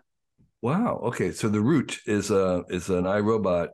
Wow. 0.62 1.00
Okay. 1.06 1.32
So 1.32 1.50
the 1.50 1.62
root 1.62 2.00
is 2.06 2.32
a 2.32 2.64
is 2.70 2.90
an 2.90 3.04
iRobot. 3.04 3.70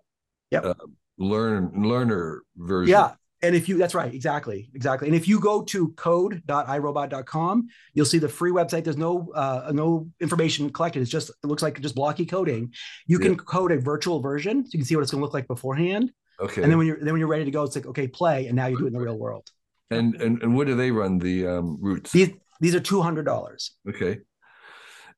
Yep. 0.51 0.65
Uh, 0.65 0.73
learn 1.17 1.71
learner 1.75 2.43
version. 2.55 2.91
Yeah. 2.91 3.13
And 3.41 3.55
if 3.57 3.67
you, 3.67 3.77
that's 3.77 3.93
right, 3.93 4.13
exactly, 4.13 4.69
exactly. 4.73 5.09
And 5.09 5.15
if 5.17 5.27
you 5.27 5.37
go 5.37 5.63
to 5.63 5.89
code.irobot.com, 5.97 7.67
you'll 7.93 8.05
see 8.05 8.17
the 8.17 8.29
free 8.29 8.51
website. 8.51 8.85
There's 8.85 8.95
no 8.95 9.29
uh, 9.35 9.69
no 9.73 10.07
information 10.21 10.69
collected. 10.69 11.01
It's 11.01 11.11
just 11.11 11.29
it 11.29 11.47
looks 11.47 11.61
like 11.61 11.79
just 11.81 11.93
blocky 11.93 12.25
coding. 12.25 12.71
You 13.05 13.19
can 13.19 13.35
code 13.35 13.73
a 13.73 13.79
virtual 13.79 14.21
version, 14.21 14.63
so 14.63 14.69
you 14.71 14.79
can 14.79 14.85
see 14.85 14.95
what 14.95 15.01
it's 15.01 15.11
going 15.11 15.19
to 15.19 15.25
look 15.25 15.33
like 15.33 15.47
beforehand. 15.47 16.13
Okay. 16.39 16.63
And 16.63 16.71
then 16.71 16.77
when 16.77 16.87
you're 16.87 16.99
then 16.99 17.11
when 17.11 17.19
you're 17.19 17.27
ready 17.27 17.43
to 17.43 17.51
go, 17.51 17.63
it's 17.63 17.75
like 17.75 17.85
okay, 17.85 18.07
play, 18.07 18.47
and 18.47 18.55
now 18.55 18.67
you 18.67 18.77
do 18.77 18.85
it 18.85 18.87
in 18.87 18.93
the 18.93 19.01
real 19.01 19.17
world. 19.17 19.45
And 19.89 20.15
and 20.21 20.41
and 20.41 20.55
what 20.55 20.67
do 20.67 20.75
they 20.75 20.91
run 20.91 21.19
the 21.19 21.47
um 21.47 21.77
roots? 21.81 22.11
These 22.11 22.31
these 22.59 22.75
are 22.75 22.79
two 22.79 23.01
hundred 23.01 23.25
dollars. 23.25 23.75
Okay. 23.89 24.19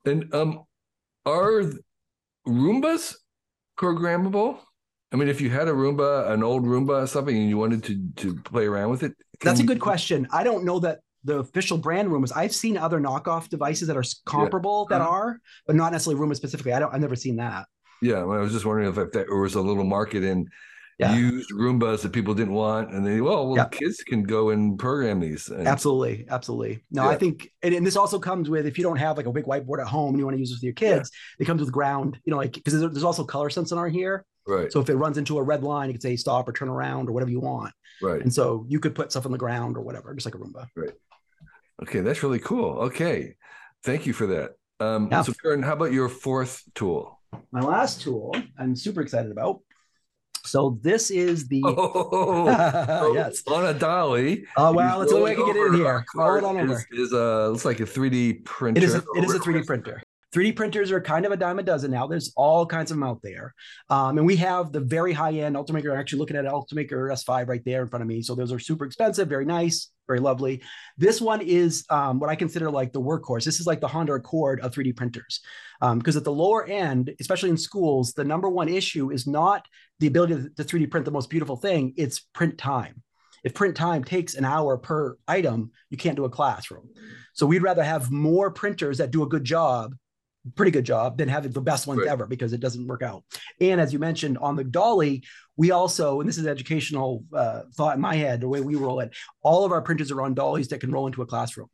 And 0.05 0.33
um, 0.35 0.63
are 1.25 1.63
Roombas 2.47 3.15
programmable? 3.79 4.59
I 5.11 5.15
mean, 5.17 5.27
if 5.29 5.41
you 5.41 5.49
had 5.49 5.67
a 5.67 5.71
Roomba, 5.71 6.29
an 6.29 6.43
old 6.43 6.63
Roomba 6.63 7.03
or 7.03 7.07
something, 7.07 7.35
and 7.35 7.49
you 7.49 7.57
wanted 7.57 7.83
to 7.85 8.07
to 8.17 8.35
play 8.41 8.65
around 8.65 8.89
with 8.89 9.03
it, 9.03 9.13
That's 9.41 9.59
a 9.59 9.63
good 9.63 9.79
question. 9.79 10.27
I 10.31 10.43
don't 10.43 10.65
know 10.65 10.79
that 10.79 10.99
the 11.23 11.39
official 11.39 11.77
brand 11.77 12.09
Roombas. 12.09 12.31
I've 12.35 12.53
seen 12.53 12.77
other 12.77 12.99
knockoff 12.99 13.49
devices 13.49 13.87
that 13.87 13.97
are 13.97 14.03
comparable 14.25 14.85
that 14.87 15.01
Uh-huh. 15.01 15.09
are, 15.09 15.39
but 15.65 15.75
not 15.75 15.91
necessarily 15.91 16.21
Roomba 16.21 16.35
specifically. 16.35 16.73
I 16.73 16.79
don't. 16.79 16.93
I've 16.93 17.01
never 17.01 17.15
seen 17.15 17.37
that. 17.37 17.65
Yeah, 18.01 18.19
I 18.19 18.25
was 18.25 18.51
just 18.51 18.65
wondering 18.65 18.89
if, 18.89 18.97
if 18.97 19.11
there 19.11 19.35
was 19.35 19.55
a 19.55 19.61
little 19.61 19.85
market 19.85 20.23
in 20.23 20.47
Yeah. 20.97 21.13
used 21.15 21.51
Roombas 21.51 22.03
that 22.03 22.13
people 22.13 22.33
didn't 22.33 22.53
want, 22.53 22.91
and 22.91 23.05
they 23.05 23.19
well, 23.19 23.47
well, 23.47 23.57
Yeah. 23.57 23.65
kids 23.65 24.01
can 24.03 24.23
go 24.23 24.51
and 24.51 24.79
program 24.79 25.19
these. 25.19 25.49
And, 25.49 25.67
Absolutely, 25.67 26.25
absolutely. 26.29 26.85
No, 26.89 27.03
I 27.03 27.15
think, 27.15 27.51
and, 27.61 27.75
and 27.75 27.85
this 27.85 27.97
also 27.97 28.17
comes 28.17 28.49
with 28.49 28.65
if 28.65 28.77
you 28.77 28.83
don't 28.85 28.95
have 28.95 29.17
like 29.17 29.25
a 29.25 29.31
big 29.31 29.43
whiteboard 29.45 29.81
at 29.81 29.87
home 29.87 30.11
and 30.11 30.19
you 30.19 30.25
want 30.25 30.35
to 30.35 30.39
use 30.39 30.51
it 30.51 30.55
with 30.55 30.63
your 30.63 30.73
kids, 30.73 31.11
it 31.37 31.45
comes 31.45 31.59
with 31.59 31.71
ground. 31.71 32.17
You 32.23 32.31
know, 32.31 32.37
like 32.37 32.53
because 32.53 32.79
there's, 32.79 32.93
there's 32.93 33.03
also 33.03 33.25
color 33.25 33.49
sensor 33.49 33.87
here, 33.89 34.25
Right, 34.47 34.71
so 34.71 34.79
if 34.79 34.89
it 34.89 34.95
runs 34.95 35.17
into 35.17 35.37
a 35.37 35.43
red 35.43 35.63
line, 35.63 35.89
you 35.89 35.93
can 35.95 36.01
say 36.01 36.15
stop 36.15 36.47
or 36.47 36.53
turn 36.53 36.69
around 36.69 37.09
or 37.09 37.11
whatever 37.11 37.31
you 37.31 37.41
want, 37.41 37.73
right. 38.01 38.21
and 38.21 38.33
so 38.33 38.65
you 38.69 38.79
could 38.79 38.95
put 38.95 39.11
stuff 39.11 39.25
on 39.25 39.31
the 39.31 39.37
ground 39.37 39.75
or 39.75 39.81
whatever, 39.81 40.13
just 40.13 40.25
like 40.25 40.35
a 40.35 40.37
Roomba. 40.37 40.67
Right. 40.75 40.93
Okay, 41.81 41.99
that's 42.01 42.23
really 42.23 42.39
cool. 42.39 42.77
Okay, 42.83 43.35
thank 43.83 44.05
you 44.05 44.13
for 44.13 44.27
that. 44.27 44.51
Um, 44.79 45.09
Yeah. 45.11 45.23
So, 45.23 45.33
Kern, 45.33 45.61
how 45.61 45.73
about 45.73 45.91
your 45.91 46.07
fourth 46.09 46.63
tool? 46.73 47.19
My 47.51 47.59
last 47.59 48.01
tool, 48.01 48.33
I'm 48.57 48.75
super 48.77 49.01
excited 49.01 49.31
about. 49.31 49.59
So 50.45 50.77
this 50.81 51.11
is 51.11 51.47
the 51.47 51.61
Oh, 51.65 53.11
yes. 53.13 53.43
Oh, 53.47 53.55
on 53.55 53.65
a 53.65 53.73
dolly. 53.77 54.45
Oh 54.57 54.71
wow, 54.71 54.99
that's 54.99 55.11
the 55.11 55.17
only 55.17 55.31
way 55.31 55.31
I 55.31 55.35
can 55.35 55.53
get 55.53 55.55
in 55.55 55.73
here. 55.73 56.05
Roll 56.15 56.37
it 56.37 56.43
on 56.43 56.57
over. 56.57 56.73
Is, 56.73 56.85
is 56.91 57.11
a 57.11 57.49
looks 57.49 57.65
like 57.65 57.79
a 57.79 57.85
3D 57.85 58.45
printer. 58.45 58.77
It 58.77 58.83
is 58.83 58.95
a, 58.95 59.03
it 59.15 59.23
is 59.23 59.33
a 59.33 59.39
3D 59.39 59.65
printer. 59.65 60.01
3D 60.35 60.53
printers 60.53 60.91
are 60.91 60.99
kind 60.99 61.25
of 61.25 61.31
a 61.31 61.37
dime 61.37 61.59
a 61.59 61.63
dozen 61.63 61.91
now. 61.91 62.07
There's 62.07 62.33
all 62.35 62.65
kinds 62.65 62.91
of 62.91 62.97
them 62.97 63.03
out 63.03 63.21
there. 63.23 63.53
Um, 63.89 64.17
and 64.17 64.27
we 64.27 64.35
have 64.35 64.73
the 64.73 64.81
very 64.81 65.13
high 65.13 65.31
end 65.31 65.55
Ultimaker. 65.55 65.93
I'm 65.93 65.99
actually 65.99 66.19
looking 66.19 66.35
at 66.35 66.43
Ultimaker 66.43 67.09
S5 67.09 67.47
right 67.47 67.63
there 67.63 67.83
in 67.83 67.87
front 67.87 68.01
of 68.01 68.09
me. 68.09 68.21
So 68.21 68.35
those 68.35 68.51
are 68.51 68.59
super 68.59 68.83
expensive, 68.83 69.29
very 69.29 69.45
nice, 69.45 69.91
very 70.07 70.19
lovely. 70.19 70.61
This 70.97 71.21
one 71.21 71.39
is 71.39 71.85
um, 71.89 72.19
what 72.19 72.29
I 72.29 72.35
consider 72.35 72.69
like 72.69 72.91
the 72.91 73.01
workhorse. 73.01 73.45
This 73.45 73.61
is 73.61 73.65
like 73.65 73.79
the 73.79 73.87
Honda 73.87 74.11
Accord 74.11 74.59
of 74.59 74.73
3D 74.73 74.97
printers. 74.97 75.39
Because 75.79 76.17
at 76.17 76.25
the 76.25 76.33
lower 76.33 76.65
end, 76.65 77.15
especially 77.21 77.49
in 77.49 77.57
schools, 77.57 78.11
the 78.11 78.25
number 78.25 78.49
one 78.49 78.67
issue 78.67 79.11
is 79.11 79.25
not 79.25 79.65
the 80.01 80.07
ability 80.07 80.49
to 80.57 80.63
3D 80.63 80.91
print 80.91 81.05
the 81.05 81.11
most 81.11 81.29
beautiful 81.29 81.55
thing, 81.55 81.93
it's 81.95 82.19
print 82.19 82.57
time. 82.57 83.03
If 83.45 83.53
print 83.53 83.77
time 83.77 84.03
takes 84.03 84.33
an 84.33 84.43
hour 84.43 84.77
per 84.77 85.17
item, 85.27 85.71
you 85.89 85.97
can't 85.97 86.15
do 86.17 86.25
a 86.25 86.29
classroom. 86.29 86.89
So 87.33 87.45
we'd 87.45 87.61
rather 87.61 87.83
have 87.83 88.11
more 88.11 88.51
printers 88.51 88.97
that 88.97 89.11
do 89.11 89.23
a 89.23 89.29
good 89.29 89.43
job 89.43 89.93
pretty 90.55 90.71
good 90.71 90.85
job 90.85 91.17
than 91.17 91.27
having 91.27 91.51
the 91.51 91.61
best 91.61 91.87
ones 91.87 92.01
Right. 92.01 92.09
ever 92.09 92.27
because 92.27 92.53
it 92.53 92.59
doesn't 92.59 92.87
work 92.87 93.01
out. 93.01 93.23
And 93.59 93.81
as 93.81 93.91
you 93.93 93.99
mentioned 93.99 94.37
on 94.37 94.55
the 94.55 94.63
dolly, 94.63 95.23
we 95.57 95.71
also, 95.71 96.19
and 96.19 96.29
this 96.29 96.37
is 96.37 96.45
educational 96.45 97.23
uh, 97.33 97.61
thought 97.75 97.95
in 97.95 98.01
my 98.01 98.15
head, 98.15 98.41
the 98.41 98.47
way 98.47 98.61
we 98.61 98.75
roll 98.75 98.99
it, 98.99 99.15
all 99.41 99.65
of 99.65 99.71
our 99.71 99.81
printers 99.81 100.11
are 100.11 100.21
on 100.21 100.33
dollies 100.33 100.67
that 100.69 100.79
can 100.81 100.91
roll 100.91 101.07
into 101.07 101.21
a 101.21 101.25
classroom. 101.25 101.67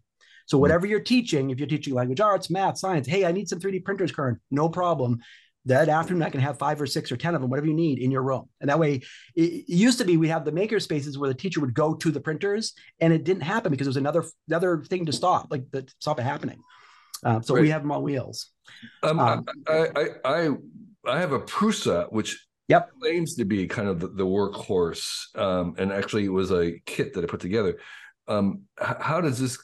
So 0.46 0.58
Hmm. 0.58 0.62
whatever 0.62 0.86
you're 0.88 1.00
teaching, 1.00 1.50
if 1.50 1.60
you're 1.60 1.68
teaching 1.68 1.94
language 1.94 2.22
arts, 2.22 2.50
math, 2.50 2.78
science, 2.78 3.08
hey, 3.08 3.26
I 3.26 3.32
need 3.32 3.50
some 3.50 3.60
3D 3.60 3.80
printers, 3.80 4.12
Kern, 4.12 4.40
no 4.50 4.70
problem. 4.70 5.20
That 5.66 5.90
afternoon, 5.90 6.24
I 6.24 6.32
can 6.32 6.42
have 6.42 6.58
five 6.58 6.82
or 6.82 6.88
six 6.88 7.12
or 7.12 7.18
10 7.18 7.36
of 7.36 7.42
them, 7.42 7.52
whatever 7.52 7.68
you 7.68 7.76
need 7.76 8.00
in 8.00 8.10
your 8.10 8.24
room. 8.24 8.50
And 8.62 8.70
that 8.72 8.80
way, 8.80 9.02
it, 9.36 9.66
used 9.70 10.00
to 10.00 10.06
be 10.06 10.18
we 10.18 10.30
have 10.30 10.44
the 10.44 10.52
maker 10.52 10.80
spaces 10.80 11.20
where 11.20 11.30
the 11.30 11.36
teacher 11.36 11.62
would 11.62 11.76
go 11.76 11.94
to 11.94 12.10
the 12.10 12.20
printers 12.20 12.74
and 13.00 13.14
it 13.14 13.24
didn't 13.24 13.44
happen 13.44 13.70
because 13.70 13.86
there 13.86 13.92
was 13.92 13.98
another, 13.98 14.26
another 14.48 14.84
thing 14.84 15.06
to 15.06 15.12
stop, 15.12 15.48
like 15.52 15.70
that 15.70 15.94
stop 16.00 16.20
it 16.20 16.24
happening. 16.24 16.64
Uh, 17.24 17.42
so 17.42 17.54
we 17.54 17.70
have 17.70 17.82
them 17.82 17.92
on 17.92 18.02
wheels. 18.02 18.52
Um, 19.04 19.20
Um, 19.20 19.46
I, 19.68 19.88
I, 19.96 20.08
I, 20.26 20.50
I 21.06 21.20
have 21.20 21.32
a 21.32 21.40
Prusa, 21.40 22.12
which 22.12 22.48
Yep. 22.68 22.92
claims 23.02 23.36
to 23.36 23.44
be 23.44 23.68
kind 23.68 23.90
of 23.90 24.00
the, 24.00 24.08
the 24.08 24.26
workhorse, 24.26 25.36
um, 25.36 25.76
and 25.78 25.92
actually 25.92 26.24
it 26.24 26.32
was 26.32 26.52
a 26.52 26.80
kit 26.86 27.14
that 27.14 27.24
I 27.24 27.28
put 27.28 27.42
together. 27.42 27.80
Um, 28.30 28.62
how 28.80 29.20
does 29.20 29.40
this 29.40 29.58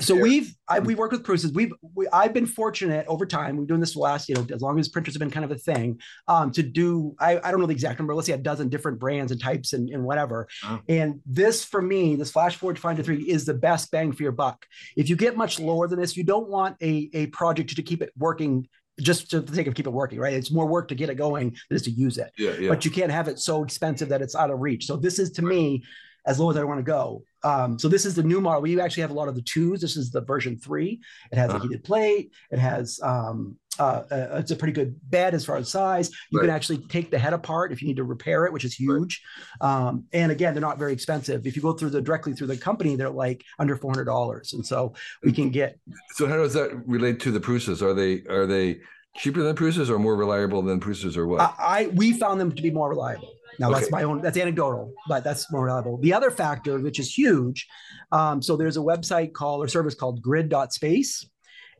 so 0.00 0.14
we've 0.14 0.54
I, 0.68 0.78
we 0.78 0.94
worked 0.94 1.12
with 1.12 1.24
Prusa's. 1.24 1.52
We've 1.52 1.72
we, 1.94 2.06
I've 2.12 2.32
been 2.32 2.46
fortunate 2.46 3.04
over 3.08 3.26
time. 3.26 3.56
We've 3.56 3.66
been 3.66 3.74
doing 3.74 3.80
this 3.80 3.96
last 3.96 4.28
you 4.28 4.36
know 4.36 4.46
as 4.52 4.62
long 4.62 4.78
as 4.78 4.88
printers 4.88 5.14
have 5.14 5.20
been 5.20 5.30
kind 5.30 5.44
of 5.44 5.50
a 5.50 5.56
thing 5.56 6.00
um, 6.28 6.52
to 6.52 6.62
do. 6.62 7.16
I, 7.18 7.38
I 7.42 7.50
don't 7.50 7.60
know 7.60 7.66
the 7.66 7.72
exact 7.72 7.98
number. 7.98 8.14
Let's 8.14 8.28
say 8.28 8.34
a 8.34 8.38
dozen 8.38 8.68
different 8.68 9.00
brands 9.00 9.32
and 9.32 9.40
types 9.40 9.72
and, 9.72 9.90
and 9.90 10.04
whatever. 10.04 10.48
Oh. 10.64 10.80
And 10.88 11.20
this 11.26 11.64
for 11.64 11.82
me, 11.82 12.14
this 12.14 12.30
Flash 12.30 12.56
Forge 12.56 12.78
Finder 12.78 13.02
three 13.02 13.22
is 13.22 13.44
the 13.44 13.54
best 13.54 13.90
bang 13.90 14.12
for 14.12 14.22
your 14.22 14.32
buck. 14.32 14.64
If 14.96 15.08
you 15.08 15.16
get 15.16 15.36
much 15.36 15.58
lower 15.58 15.88
than 15.88 15.98
this, 15.98 16.16
you 16.16 16.24
don't 16.24 16.48
want 16.48 16.76
a 16.80 17.10
a 17.12 17.26
project 17.26 17.70
to, 17.70 17.74
to 17.76 17.82
keep 17.82 18.02
it 18.02 18.12
working 18.16 18.68
just 19.00 19.30
to 19.30 19.40
the 19.40 19.54
sake 19.54 19.66
of 19.66 19.74
keep 19.74 19.86
it 19.86 19.92
working, 19.92 20.20
right? 20.20 20.34
It's 20.34 20.52
more 20.52 20.66
work 20.66 20.88
to 20.88 20.94
get 20.94 21.10
it 21.10 21.16
going 21.16 21.50
than 21.50 21.58
it 21.70 21.74
is 21.74 21.82
to 21.82 21.90
use 21.90 22.18
it. 22.18 22.30
Yeah, 22.38 22.52
yeah. 22.52 22.68
But 22.68 22.84
you 22.84 22.90
can't 22.90 23.10
have 23.10 23.26
it 23.26 23.38
so 23.38 23.64
expensive 23.64 24.08
that 24.10 24.22
it's 24.22 24.36
out 24.36 24.50
of 24.50 24.60
reach. 24.60 24.86
So 24.86 24.96
this 24.96 25.18
is 25.18 25.32
to 25.32 25.42
me 25.42 25.82
as 26.26 26.38
low 26.38 26.50
as 26.50 26.56
I 26.56 26.64
want 26.64 26.78
to 26.78 26.84
go. 26.84 27.24
Um, 27.44 27.78
so 27.78 27.88
this 27.88 28.06
is 28.06 28.14
the 28.14 28.22
new 28.22 28.40
model. 28.40 28.62
We 28.62 28.80
actually 28.80 29.02
have 29.02 29.10
a 29.10 29.14
lot 29.14 29.28
of 29.28 29.34
the 29.34 29.42
twos. 29.42 29.80
This 29.80 29.96
is 29.96 30.10
the 30.10 30.20
version 30.20 30.58
three. 30.58 31.00
It 31.30 31.38
has 31.38 31.50
uh-huh. 31.50 31.58
a 31.58 31.62
heated 31.62 31.84
plate. 31.84 32.32
It 32.50 32.58
has 32.58 33.00
um, 33.02 33.56
uh, 33.78 34.02
uh, 34.10 34.36
it's 34.38 34.50
a 34.50 34.56
pretty 34.56 34.72
good 34.72 34.94
bed 35.10 35.34
as 35.34 35.44
far 35.44 35.56
as 35.56 35.70
size. 35.70 36.10
You 36.30 36.38
right. 36.38 36.46
can 36.46 36.54
actually 36.54 36.78
take 36.88 37.10
the 37.10 37.18
head 37.18 37.32
apart 37.32 37.72
if 37.72 37.80
you 37.80 37.88
need 37.88 37.96
to 37.96 38.04
repair 38.04 38.44
it, 38.44 38.52
which 38.52 38.64
is 38.64 38.74
huge. 38.74 39.22
Right. 39.60 39.68
Um, 39.68 40.04
and 40.12 40.30
again, 40.30 40.54
they're 40.54 40.60
not 40.60 40.78
very 40.78 40.92
expensive. 40.92 41.46
If 41.46 41.56
you 41.56 41.62
go 41.62 41.72
through 41.72 41.90
the 41.90 42.02
directly 42.02 42.34
through 42.34 42.48
the 42.48 42.56
company, 42.56 42.96
they're 42.96 43.10
like 43.10 43.42
under 43.58 43.76
four 43.76 43.90
hundred 43.90 44.04
dollars, 44.04 44.52
and 44.52 44.64
so 44.64 44.94
we 45.22 45.32
can 45.32 45.50
get. 45.50 45.78
So 46.14 46.26
how 46.26 46.36
does 46.36 46.54
that 46.54 46.86
relate 46.86 47.20
to 47.20 47.30
the 47.30 47.40
Prusas? 47.40 47.82
Are 47.82 47.94
they 47.94 48.22
are 48.28 48.46
they 48.46 48.80
cheaper 49.16 49.42
than 49.42 49.56
Prusas 49.56 49.88
or 49.88 49.98
more 49.98 50.16
reliable 50.16 50.62
than 50.62 50.80
Prusas 50.80 51.16
or 51.16 51.26
what? 51.26 51.40
I, 51.40 51.54
I 51.58 51.86
we 51.94 52.12
found 52.12 52.40
them 52.40 52.52
to 52.52 52.62
be 52.62 52.70
more 52.70 52.90
reliable. 52.90 53.34
Now 53.58 53.70
okay. 53.70 53.80
that's 53.80 53.90
my 53.90 54.02
own 54.02 54.20
that's 54.20 54.36
anecdotal, 54.36 54.92
but 55.08 55.24
that's 55.24 55.50
more 55.52 55.64
reliable. 55.64 55.98
The 55.98 56.12
other 56.12 56.30
factor, 56.30 56.78
which 56.78 56.98
is 56.98 57.16
huge, 57.16 57.66
um, 58.10 58.42
so 58.42 58.56
there's 58.56 58.76
a 58.76 58.80
website 58.80 59.32
called 59.32 59.64
or 59.64 59.68
service 59.68 59.94
called 59.94 60.22
grid.space. 60.22 61.28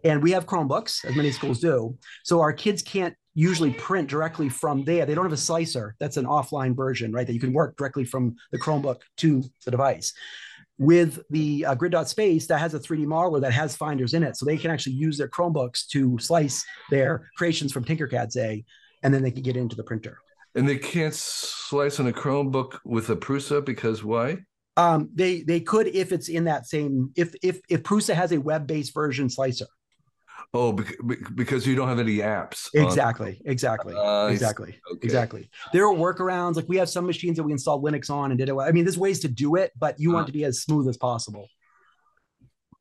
And 0.05 0.21
we 0.21 0.33
have 0.33 0.47
Chromebooks, 0.47 1.05
as 1.05 1.14
many 1.14 1.31
schools 1.31 1.61
do. 1.61 1.97
So 2.25 2.41
our 2.41 2.52
kids 2.52 2.83
can't 2.83 3.14
usually 3.35 3.73
print 3.73 4.09
directly 4.09 4.49
from 4.49 4.85
there. 4.85 5.07
They 5.07 5.14
don't 5.14 5.25
have 5.25 5.33
a 5.33 5.37
slicer. 5.37 5.95
That's 6.00 6.17
an 6.17 6.26
offline 6.26 6.76
version, 6.76 7.12
right? 7.12 7.26
That 7.26 7.35
you 7.35 7.41
can 7.41 7.52
work 7.52 7.76
directly 7.76 8.05
from 8.05 8.35
the 8.50 8.59
Chromebook 8.59 9.00
to 9.19 9.45
the 9.64 9.71
device 9.71 10.12
with 10.79 11.21
the 11.31 11.64
uh, 11.64 11.75
grid.space 11.75 12.47
that 12.49 12.59
has 12.59 12.75
a 12.75 12.79
3D 12.79 13.07
modeler 13.07 13.41
that 13.41 13.52
has 13.52 13.76
finders 13.76 14.14
in 14.14 14.23
it. 14.23 14.37
So 14.37 14.45
they 14.45 14.57
can 14.57 14.71
actually 14.71 14.95
use 14.95 15.17
their 15.17 15.29
Chromebooks 15.29 15.87
to 15.88 16.19
slice 16.19 16.64
their 16.91 17.31
creations 17.37 17.73
from 17.73 17.85
Tinkercad, 17.85 18.33
say, 18.33 18.64
and 19.02 19.14
then 19.14 19.23
they 19.23 19.31
can 19.31 19.43
get 19.43 19.57
into 19.57 19.76
the 19.76 19.85
printer. 19.85 20.19
And 20.54 20.68
they 20.68 20.78
can't 20.78 21.14
slice 21.14 21.99
on 21.99 22.06
a 22.06 22.12
Chromebook 22.12 22.78
with 22.85 23.09
a 23.11 23.16
Prusa 23.16 23.64
because 23.64 24.04
why? 24.04 24.38
Um, 24.76 25.11
they 25.14 25.42
they 25.42 25.61
could 25.61 25.87
if 25.88 26.12
it's 26.12 26.28
in 26.28 26.44
that 26.44 26.66
same 26.66 27.11
if 27.14 27.35
if 27.42 27.61
if 27.68 27.82
Prusa 27.82 28.14
has 28.14 28.32
a 28.32 28.40
web-based 28.40 28.94
version 28.94 29.28
slicer. 29.28 29.66
Oh, 30.54 30.73
because 31.35 31.66
you 31.66 31.75
don't 31.75 31.88
have 31.88 31.99
any 31.99 32.18
apps. 32.18 32.68
Exactly, 32.75 33.40
exactly, 33.47 33.94
uh, 33.94 34.26
exactly, 34.26 34.78
okay. 34.92 35.00
exactly. 35.02 35.50
There 35.73 35.87
are 35.87 35.94
workarounds. 35.94 36.56
Like 36.56 36.68
we 36.68 36.76
have 36.76 36.90
some 36.90 37.06
machines 37.06 37.38
that 37.38 37.42
we 37.42 37.52
install 37.52 37.82
Linux 37.82 38.11
on 38.11 38.30
and 38.30 38.38
did 38.38 38.50
it. 38.50 38.54
I 38.54 38.71
mean, 38.71 38.85
there's 38.85 38.99
ways 38.99 39.21
to 39.21 39.28
do 39.28 39.56
it, 39.56 39.73
but 39.78 39.99
you 39.99 40.11
want 40.11 40.26
to 40.26 40.32
be 40.32 40.44
as 40.44 40.61
smooth 40.61 40.88
as 40.88 40.99
possible. 40.99 41.49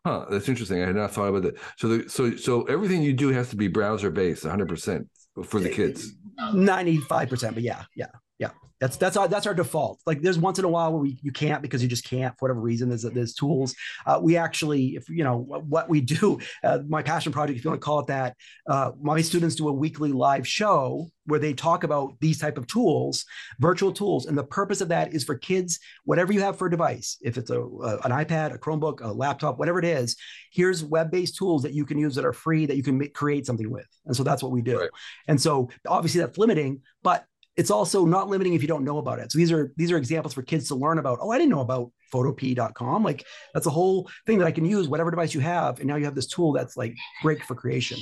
Huh, 0.05 0.25
that's 0.29 0.49
interesting. 0.49 0.81
I 0.81 0.87
had 0.87 0.95
not 0.95 1.11
thought 1.11 1.27
about 1.27 1.43
that. 1.43 1.59
So, 1.77 1.87
the, 1.87 2.09
so, 2.09 2.35
so 2.35 2.63
everything 2.63 3.03
you 3.03 3.13
do 3.13 3.29
has 3.29 3.49
to 3.51 3.55
be 3.55 3.67
browser 3.67 4.09
based, 4.09 4.43
100 4.43 4.67
percent 4.67 5.07
for 5.45 5.59
the 5.59 5.69
kids. 5.69 6.13
95 6.53 7.29
percent, 7.29 7.53
but 7.55 7.63
yeah, 7.63 7.83
yeah. 7.95 8.07
Yeah, 8.41 8.50
that's 8.79 8.98
that's 8.98 9.15
our 9.15 9.27
that's 9.27 9.45
our 9.45 9.53
default. 9.53 10.00
Like 10.07 10.24
there's 10.24 10.39
once 10.39 10.57
in 10.57 10.65
a 10.65 10.67
while 10.67 10.91
where 10.91 11.01
we 11.01 11.19
you 11.21 11.31
can't 11.31 11.62
because 11.62 11.83
you 11.83 11.88
just 11.88 12.03
can't 12.03 12.36
for 12.39 12.45
whatever 12.45 12.60
reason. 12.60 12.89
There's 12.89 13.03
there's 13.03 13.36
tools. 13.36 13.75
Uh, 14.07 14.19
we 14.21 14.36
actually, 14.36 14.95
if 14.95 15.07
you 15.07 15.24
know 15.24 15.38
what 15.38 15.88
we 15.88 16.01
do, 16.01 16.39
uh, 16.63 16.79
my 16.89 17.03
passion 17.03 17.31
project, 17.31 17.60
if 17.60 17.63
you 17.63 17.69
want 17.69 17.79
to 17.79 17.86
call 17.86 18.00
it 18.00 18.07
that, 18.07 18.36
uh, 18.67 18.91
my 19.00 19.21
students 19.21 19.55
do 19.55 19.69
a 19.69 19.71
weekly 19.71 20.12
live 20.12 20.48
show 20.48 21.12
where 21.25 21.39
they 21.39 21.53
talk 21.53 21.83
about 21.83 22.15
these 22.19 22.39
type 22.39 22.57
of 22.57 22.65
tools, 22.65 23.24
virtual 23.60 23.91
tools, 23.91 24.25
and 24.25 24.36
the 24.36 24.43
purpose 24.43 24.81
of 24.81 24.88
that 24.88 25.13
is 25.13 25.24
for 25.24 25.36
kids, 25.36 25.79
whatever 26.03 26.33
you 26.33 26.41
have 26.41 26.57
for 26.57 26.65
a 26.65 26.71
device, 26.71 27.17
if 27.21 27.38
it's 27.38 27.51
a, 27.51 27.62
a 27.62 28.00
an 28.00 28.10
iPad, 28.12 28.55
a 28.55 28.57
Chromebook, 28.57 29.01
a 29.01 29.13
laptop, 29.13 29.60
whatever 29.60 29.77
it 29.77 29.86
is, 29.86 30.15
here's 30.51 30.83
web-based 30.83 31.38
tools 31.38 31.62
that 31.62 31.74
you 31.74 31.86
can 31.86 32.00
use 32.00 32.15
that 32.15 32.25
are 32.25 32.33
free 32.33 32.65
that 32.65 32.75
you 32.75 32.81
can 32.81 32.98
make, 32.98 33.13
create 33.13 33.45
something 33.45 33.69
with, 33.69 33.88
and 34.08 34.15
so 34.15 34.23
that's 34.23 34.41
what 34.41 34.51
we 34.51 34.63
do. 34.63 34.80
Right. 34.80 34.89
And 35.27 35.39
so 35.39 35.69
obviously 35.88 36.21
that's 36.21 36.39
limiting, 36.39 36.82
but 37.04 37.25
it's 37.57 37.71
also 37.71 38.05
not 38.05 38.29
limiting 38.29 38.53
if 38.53 38.61
you 38.61 38.67
don't 38.67 38.83
know 38.83 38.97
about 38.97 39.19
it. 39.19 39.31
So 39.31 39.37
these 39.37 39.51
are 39.51 39.73
these 39.75 39.91
are 39.91 39.97
examples 39.97 40.33
for 40.33 40.41
kids 40.41 40.67
to 40.69 40.75
learn 40.75 40.99
about. 40.99 41.19
Oh, 41.21 41.31
I 41.31 41.37
didn't 41.37 41.51
know 41.51 41.59
about 41.61 41.91
photopea.com. 42.13 43.03
Like 43.03 43.25
that's 43.53 43.65
a 43.65 43.71
whole 43.71 44.09
thing 44.25 44.37
that 44.39 44.47
I 44.47 44.51
can 44.51 44.65
use 44.65 44.87
whatever 44.87 45.11
device 45.11 45.33
you 45.33 45.41
have, 45.41 45.79
and 45.79 45.87
now 45.87 45.95
you 45.95 46.05
have 46.05 46.15
this 46.15 46.27
tool 46.27 46.53
that's 46.53 46.77
like 46.77 46.95
great 47.21 47.43
for 47.43 47.55
creation. 47.55 47.99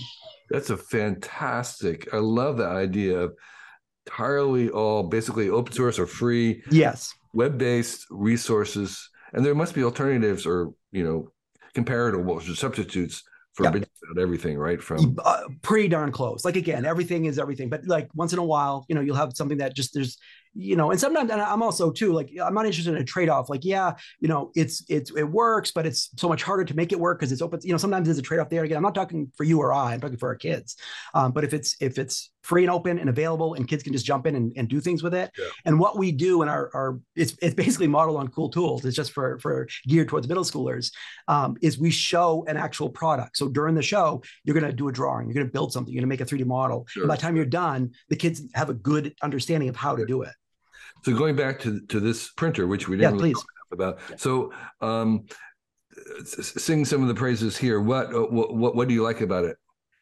That's 0.49 0.69
a 0.69 0.77
fantastic. 0.77 2.13
I 2.13 2.17
love 2.17 2.57
the 2.57 2.67
idea 2.67 3.19
of 3.19 3.33
entirely 4.05 4.69
all 4.69 5.03
basically 5.03 5.49
open 5.49 5.73
source 5.73 5.99
or 5.99 6.07
free. 6.07 6.63
Yes. 6.71 7.13
Web-based 7.33 8.07
resources, 8.09 9.09
and 9.33 9.45
there 9.45 9.53
must 9.55 9.75
be 9.75 9.83
alternatives 9.83 10.45
or 10.45 10.73
you 10.91 11.03
know 11.03 11.31
comparable 11.73 12.39
substitutes 12.39 13.23
yep. 13.60 13.86
everything, 14.19 14.58
right? 14.58 14.82
From 14.82 15.17
uh, 15.24 15.43
pretty 15.62 15.88
darn 15.88 16.12
close. 16.12 16.45
Like 16.45 16.56
again, 16.56 16.86
everything 16.86 17.26
is 17.26 17.39
everything, 17.39 17.69
but 17.69 17.86
like 17.86 18.10
once 18.13 18.34
in 18.34 18.39
a 18.39 18.43
while, 18.43 18.86
you 18.88 18.95
know, 18.95 19.02
you'll 19.02 19.15
have 19.15 19.34
something 19.36 19.58
that 19.60 19.76
just 19.76 19.93
there's 19.93 20.17
you 20.53 20.75
know, 20.75 20.91
and 20.91 20.99
sometimes 20.99 21.31
and 21.31 21.41
I'm 21.41 21.62
also 21.62 21.91
too 21.91 22.12
like 22.12 22.31
I'm 22.41 22.53
not 22.53 22.65
interested 22.65 22.95
in 22.95 23.01
a 23.01 23.05
trade 23.05 23.29
off. 23.29 23.49
Like, 23.49 23.63
yeah, 23.63 23.93
you 24.19 24.27
know, 24.27 24.51
it's 24.55 24.83
it's 24.89 25.12
it 25.12 25.23
works, 25.23 25.71
but 25.71 25.85
it's 25.85 26.09
so 26.17 26.27
much 26.27 26.43
harder 26.43 26.65
to 26.65 26.75
make 26.75 26.91
it 26.91 26.99
work 26.99 27.19
because 27.19 27.31
it's 27.31 27.41
open. 27.41 27.59
You 27.63 27.71
know, 27.71 27.77
sometimes 27.77 28.07
there's 28.07 28.17
a 28.17 28.23
trade 28.23 28.39
off 28.39 28.49
there. 28.49 28.63
Again, 28.63 28.77
I'm 28.77 28.83
not 28.83 28.95
talking 28.95 29.31
for 29.38 29.43
you 29.43 29.59
or 29.59 29.73
I. 29.73 29.93
I'm 29.93 30.01
talking 30.01 30.17
for 30.17 30.29
our 30.29 30.35
kids. 30.35 30.75
Um, 31.13 31.31
but 31.31 31.43
if 31.43 31.53
it's 31.53 31.75
if 31.79 31.97
it's 31.97 32.31
free 32.41 32.63
and 32.63 32.71
open 32.71 32.97
and 32.97 33.09
available, 33.09 33.53
and 33.53 33.67
kids 33.67 33.83
can 33.83 33.93
just 33.93 34.05
jump 34.05 34.25
in 34.25 34.35
and, 34.35 34.51
and 34.55 34.67
do 34.67 34.79
things 34.79 35.03
with 35.03 35.13
it. 35.13 35.29
Yeah. 35.38 35.45
And 35.65 35.79
what 35.79 35.97
we 35.97 36.12
do 36.12 36.41
in 36.41 36.49
our 36.49 36.71
our 36.73 36.99
it's 37.15 37.35
it's 37.41 37.55
basically 37.55 37.88
modeled 37.88 38.17
on 38.17 38.27
cool 38.29 38.49
tools. 38.49 38.83
It's 38.85 38.95
just 38.95 39.12
for 39.12 39.38
for 39.39 39.67
geared 39.88 40.09
towards 40.09 40.27
middle 40.27 40.43
schoolers. 40.43 40.91
Um, 41.27 41.57
is 41.62 41.77
we 41.77 41.91
show 41.91 42.43
an 42.47 42.57
actual 42.57 42.89
product. 42.89 43.38
So 43.38 43.49
during 43.49 43.75
the 43.75 43.83
show, 43.83 44.23
you're 44.43 44.59
going 44.59 44.69
to 44.69 44.75
do 44.75 44.88
a 44.88 44.91
drawing. 44.91 45.27
You're 45.27 45.35
going 45.35 45.47
to 45.47 45.51
build 45.51 45.73
something. 45.73 45.93
You're 45.93 46.01
going 46.01 46.09
to 46.09 46.23
make 46.23 46.31
a 46.31 46.35
3D 46.35 46.45
model. 46.45 46.85
Sure. 46.89 47.03
And 47.03 47.07
by 47.07 47.15
the 47.15 47.21
time 47.21 47.35
you're 47.35 47.45
done, 47.45 47.91
the 48.09 48.15
kids 48.15 48.41
have 48.55 48.69
a 48.69 48.73
good 48.73 49.13
understanding 49.21 49.69
of 49.69 49.75
how 49.75 49.95
to 49.95 50.05
do 50.05 50.23
it. 50.23 50.33
So 51.03 51.15
going 51.15 51.35
back 51.35 51.59
to 51.62 51.81
to 51.88 51.99
this 51.99 52.29
printer, 52.29 52.67
which 52.67 52.88
we 52.88 52.97
didn't 52.97 53.15
yeah, 53.15 53.21
really 53.21 53.33
talk 53.33 53.45
about. 53.71 53.99
Yeah. 54.09 54.15
So 54.17 54.53
um, 54.81 55.25
sing 56.23 56.85
some 56.85 57.01
of 57.01 57.07
the 57.07 57.15
praises 57.15 57.57
here. 57.57 57.79
What, 57.79 58.13
uh, 58.13 58.21
what 58.23 58.55
what 58.55 58.75
what 58.75 58.88
do 58.88 58.93
you 58.93 59.03
like 59.03 59.21
about 59.21 59.45
it? 59.45 59.57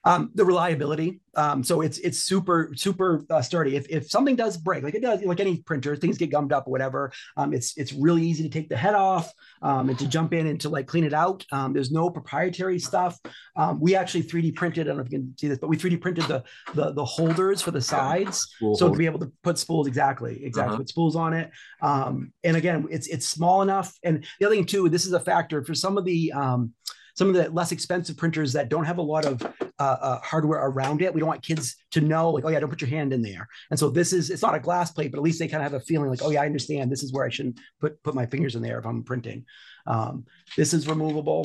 Um, 0.08 0.32
the 0.36 0.46
reliability. 0.46 1.22
Um, 1.36 1.64
so 1.64 1.82
it's 1.82 2.00
it's 2.00 2.20
super 2.24 2.72
super 2.76 3.24
uh, 3.30 3.42
sturdy. 3.42 3.76
If, 3.76 3.88
if 3.90 4.10
something 4.10 4.36
does 4.36 4.58
break, 4.58 4.84
like 4.84 4.96
it 4.96 5.02
does, 5.02 5.22
like 5.22 5.40
any 5.40 5.58
printer, 5.62 5.96
things 5.96 6.18
get 6.18 6.32
gummed 6.32 6.52
up 6.52 6.68
or 6.68 6.72
whatever. 6.72 7.12
Um, 7.36 7.54
it's 7.54 7.78
it's 7.78 7.94
really 7.94 8.24
easy 8.24 8.44
to 8.44 8.50
take 8.50 8.70
the 8.70 8.78
head 8.78 8.96
off 8.96 9.32
um, 9.62 9.90
and 9.90 10.00
to 10.00 10.08
jump 10.08 10.34
in 10.34 10.48
and 10.48 10.60
to 10.62 10.70
like 10.70 10.88
clean 10.88 11.04
it 11.04 11.14
out. 11.14 11.46
Um, 11.52 11.74
there's 11.74 11.92
no 11.92 12.10
proprietary 12.10 12.80
stuff. 12.80 13.20
Um, 13.56 13.80
we 13.80 13.96
actually 13.96 14.24
3D 14.24 14.56
printed. 14.56 14.88
I 14.88 14.90
don't 14.90 14.98
know 14.98 15.04
if 15.04 15.12
you 15.12 15.20
can 15.20 15.38
see 15.38 15.48
this, 15.48 15.60
but 15.60 15.68
we 15.68 15.78
3D 15.78 16.02
printed 16.02 16.24
the 16.26 16.44
the, 16.74 16.92
the 16.94 17.06
holders 17.06 17.62
for 17.62 17.72
the 17.72 17.82
sides, 17.82 18.40
Spool 18.56 18.76
so 18.76 18.90
to 18.90 18.98
be 18.98 19.06
able 19.06 19.20
to 19.20 19.32
put 19.44 19.60
spools 19.60 19.86
exactly 19.86 20.44
exactly 20.44 20.74
uh-huh. 20.74 20.78
put 20.78 20.90
spools 20.90 21.16
on 21.16 21.34
it. 21.34 21.52
Um, 21.82 22.34
and 22.44 22.58
again, 22.58 22.88
it's 22.90 23.08
it's 23.08 23.28
small 23.28 23.62
enough. 23.62 23.94
And 24.04 24.26
the 24.40 24.48
other 24.48 24.56
thing 24.56 24.66
too, 24.66 24.90
this 24.90 25.06
is 25.06 25.14
a 25.14 25.20
factor 25.20 25.64
for 25.64 25.76
some 25.76 25.98
of 25.98 26.06
the 26.06 26.32
um, 26.32 26.74
some 27.18 27.30
of 27.30 27.34
the 27.34 27.50
less 27.50 27.72
expensive 27.72 28.16
printers 28.16 28.54
that 28.54 28.70
don't 28.70 28.86
have 28.86 29.00
a 29.00 29.02
lot 29.02 29.26
of 29.26 29.42
uh, 29.42 29.58
uh, 29.80 30.20
hardware 30.22 30.60
around 30.60 31.02
it. 31.02 31.14
We 31.14 31.20
don't 31.20 31.28
want 31.28 31.42
kids 31.42 31.76
to 31.92 32.02
know, 32.02 32.30
like, 32.30 32.46
oh 32.46 32.50
yeah, 32.50 32.60
don't 32.60 32.70
put 32.70 32.82
your 32.82 32.90
hand 32.92 33.12
in 33.12 33.24
there. 33.24 33.48
And 33.72 33.80
so 33.80 33.90
this 33.90 34.14
is 34.14 34.30
it's 34.30 34.44
not 34.44 34.54
a 34.54 34.60
glass 34.60 34.92
plate, 34.92 35.12
but 35.12 35.18
at 35.18 35.24
least 35.24 35.40
they 35.40 35.48
kind 35.48 35.66
of 35.66 35.72
have 35.72 35.82
a 35.82 35.84
feeling 35.84 36.10
like, 36.10 36.22
oh 36.22 36.30
yeah, 36.30 36.44
I 36.44 36.46
understand. 36.46 36.92
This 36.92 37.02
is 37.02 37.12
where 37.12 37.26
I 37.26 37.30
shouldn't 37.30 37.60
put 37.82 38.02
put 38.04 38.14
my 38.14 38.28
fingers 38.28 38.56
in 38.56 38.62
there 38.62 38.78
if 38.78 38.86
I'm 38.86 39.04
printing. 39.04 39.46
Um, 39.88 40.26
this 40.56 40.74
is 40.74 40.88
removable. 40.88 41.44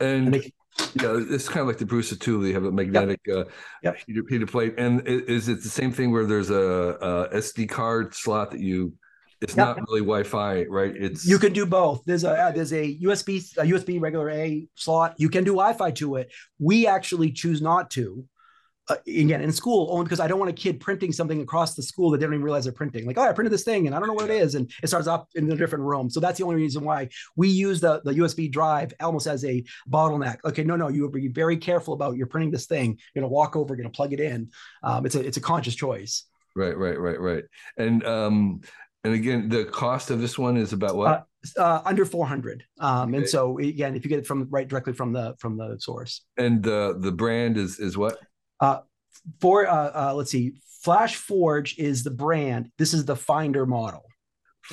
And, 0.00 0.34
and 0.34 0.44
you 0.44 0.50
it's 1.30 1.48
kind 1.48 1.60
of 1.60 1.66
like 1.66 1.78
the 1.78 1.84
Prusa 1.84 2.18
tool. 2.18 2.40
They 2.40 2.52
have 2.52 2.64
a 2.64 2.72
magnetic 2.72 3.20
yep. 3.26 3.36
Uh, 3.36 3.50
yep. 3.82 3.96
Heater, 4.06 4.22
heater 4.28 4.46
plate. 4.46 4.74
And 4.78 5.06
is 5.06 5.48
it 5.48 5.62
the 5.62 5.68
same 5.68 5.92
thing 5.92 6.12
where 6.12 6.26
there's 6.26 6.50
a, 6.50 6.54
a 6.54 7.28
SD 7.36 7.68
card 7.68 8.14
slot 8.14 8.50
that 8.50 8.60
you 8.60 8.94
it's 9.40 9.56
yep. 9.56 9.66
not 9.66 9.88
really 9.88 10.00
Wi-Fi, 10.00 10.64
right? 10.64 10.94
It's 10.96 11.26
you 11.26 11.38
can 11.38 11.52
do 11.52 11.66
both. 11.66 12.02
There's 12.06 12.24
a 12.24 12.30
uh, 12.30 12.50
there's 12.52 12.72
a 12.72 12.96
USB 12.98 13.56
a 13.58 13.64
USB 13.64 14.00
regular 14.00 14.30
A 14.30 14.66
slot. 14.74 15.14
You 15.18 15.28
can 15.28 15.44
do 15.44 15.52
Wi-Fi 15.52 15.90
to 15.92 16.16
it. 16.16 16.32
We 16.58 16.86
actually 16.86 17.32
choose 17.32 17.60
not 17.60 17.90
to. 17.92 18.24
Uh, 18.88 18.94
again, 19.08 19.40
in 19.40 19.50
school, 19.50 19.88
only 19.90 20.04
because 20.04 20.20
I 20.20 20.28
don't 20.28 20.38
want 20.38 20.48
a 20.48 20.54
kid 20.54 20.78
printing 20.78 21.10
something 21.10 21.40
across 21.40 21.74
the 21.74 21.82
school 21.82 22.10
that 22.10 22.18
they 22.18 22.24
don't 22.24 22.34
even 22.34 22.44
realize 22.44 22.64
they're 22.64 22.72
printing. 22.72 23.04
Like, 23.04 23.18
oh, 23.18 23.22
I 23.22 23.32
printed 23.32 23.52
this 23.52 23.64
thing 23.64 23.86
and 23.86 23.96
I 23.96 23.98
don't 23.98 24.06
know 24.06 24.14
what 24.14 24.30
it 24.30 24.40
is, 24.40 24.54
and 24.54 24.70
it 24.80 24.86
starts 24.86 25.08
up 25.08 25.28
in 25.34 25.50
a 25.50 25.56
different 25.56 25.84
room. 25.84 26.08
So 26.08 26.20
that's 26.20 26.38
the 26.38 26.44
only 26.44 26.56
reason 26.56 26.84
why 26.84 27.08
we 27.34 27.48
use 27.48 27.80
the 27.80 28.00
the 28.04 28.12
USB 28.12 28.50
drive 28.50 28.94
almost 29.00 29.26
as 29.26 29.44
a 29.44 29.62
bottleneck. 29.90 30.38
Okay, 30.44 30.62
no, 30.62 30.76
no, 30.76 30.88
you 30.88 31.02
would 31.02 31.12
be 31.12 31.28
very 31.28 31.56
careful 31.56 31.94
about 31.94 32.16
you're 32.16 32.28
printing 32.28 32.52
this 32.52 32.66
thing. 32.66 32.98
You're 33.12 33.22
gonna 33.22 33.32
walk 33.32 33.56
over, 33.56 33.74
you're 33.74 33.82
gonna 33.82 33.90
plug 33.90 34.12
it 34.12 34.20
in. 34.20 34.50
Um, 34.82 35.04
it's 35.04 35.16
a 35.16 35.20
it's 35.20 35.36
a 35.36 35.42
conscious 35.42 35.74
choice. 35.74 36.24
Right, 36.56 36.76
right, 36.76 36.98
right, 36.98 37.20
right. 37.20 37.44
And 37.76 38.02
um, 38.06 38.62
and 39.06 39.14
again, 39.14 39.48
the 39.48 39.64
cost 39.64 40.10
of 40.10 40.20
this 40.20 40.36
one 40.36 40.56
is 40.56 40.72
about 40.72 40.96
what? 40.96 41.26
Uh, 41.56 41.60
uh, 41.60 41.82
under 41.84 42.04
400 42.04 42.64
um, 42.80 43.08
Okay. 43.10 43.18
and 43.18 43.28
so 43.28 43.56
again 43.58 43.94
if 43.94 44.04
you 44.04 44.08
get 44.08 44.18
it 44.18 44.26
from 44.26 44.48
right 44.50 44.66
directly 44.66 44.92
from 44.92 45.12
the 45.12 45.36
from 45.38 45.56
the 45.56 45.76
source 45.78 46.24
And 46.36 46.60
the 46.60 46.96
the 46.98 47.12
brand 47.12 47.56
is 47.56 47.78
is 47.78 47.96
what? 47.96 48.18
Uh, 48.58 48.80
for 49.40 49.68
uh, 49.68 50.10
uh, 50.10 50.14
let's 50.14 50.32
see 50.32 50.54
flash 50.82 51.14
forge 51.14 51.78
is 51.78 52.02
the 52.02 52.10
brand 52.10 52.72
this 52.78 52.92
is 52.92 53.04
the 53.04 53.14
finder 53.14 53.64
model 53.64 54.04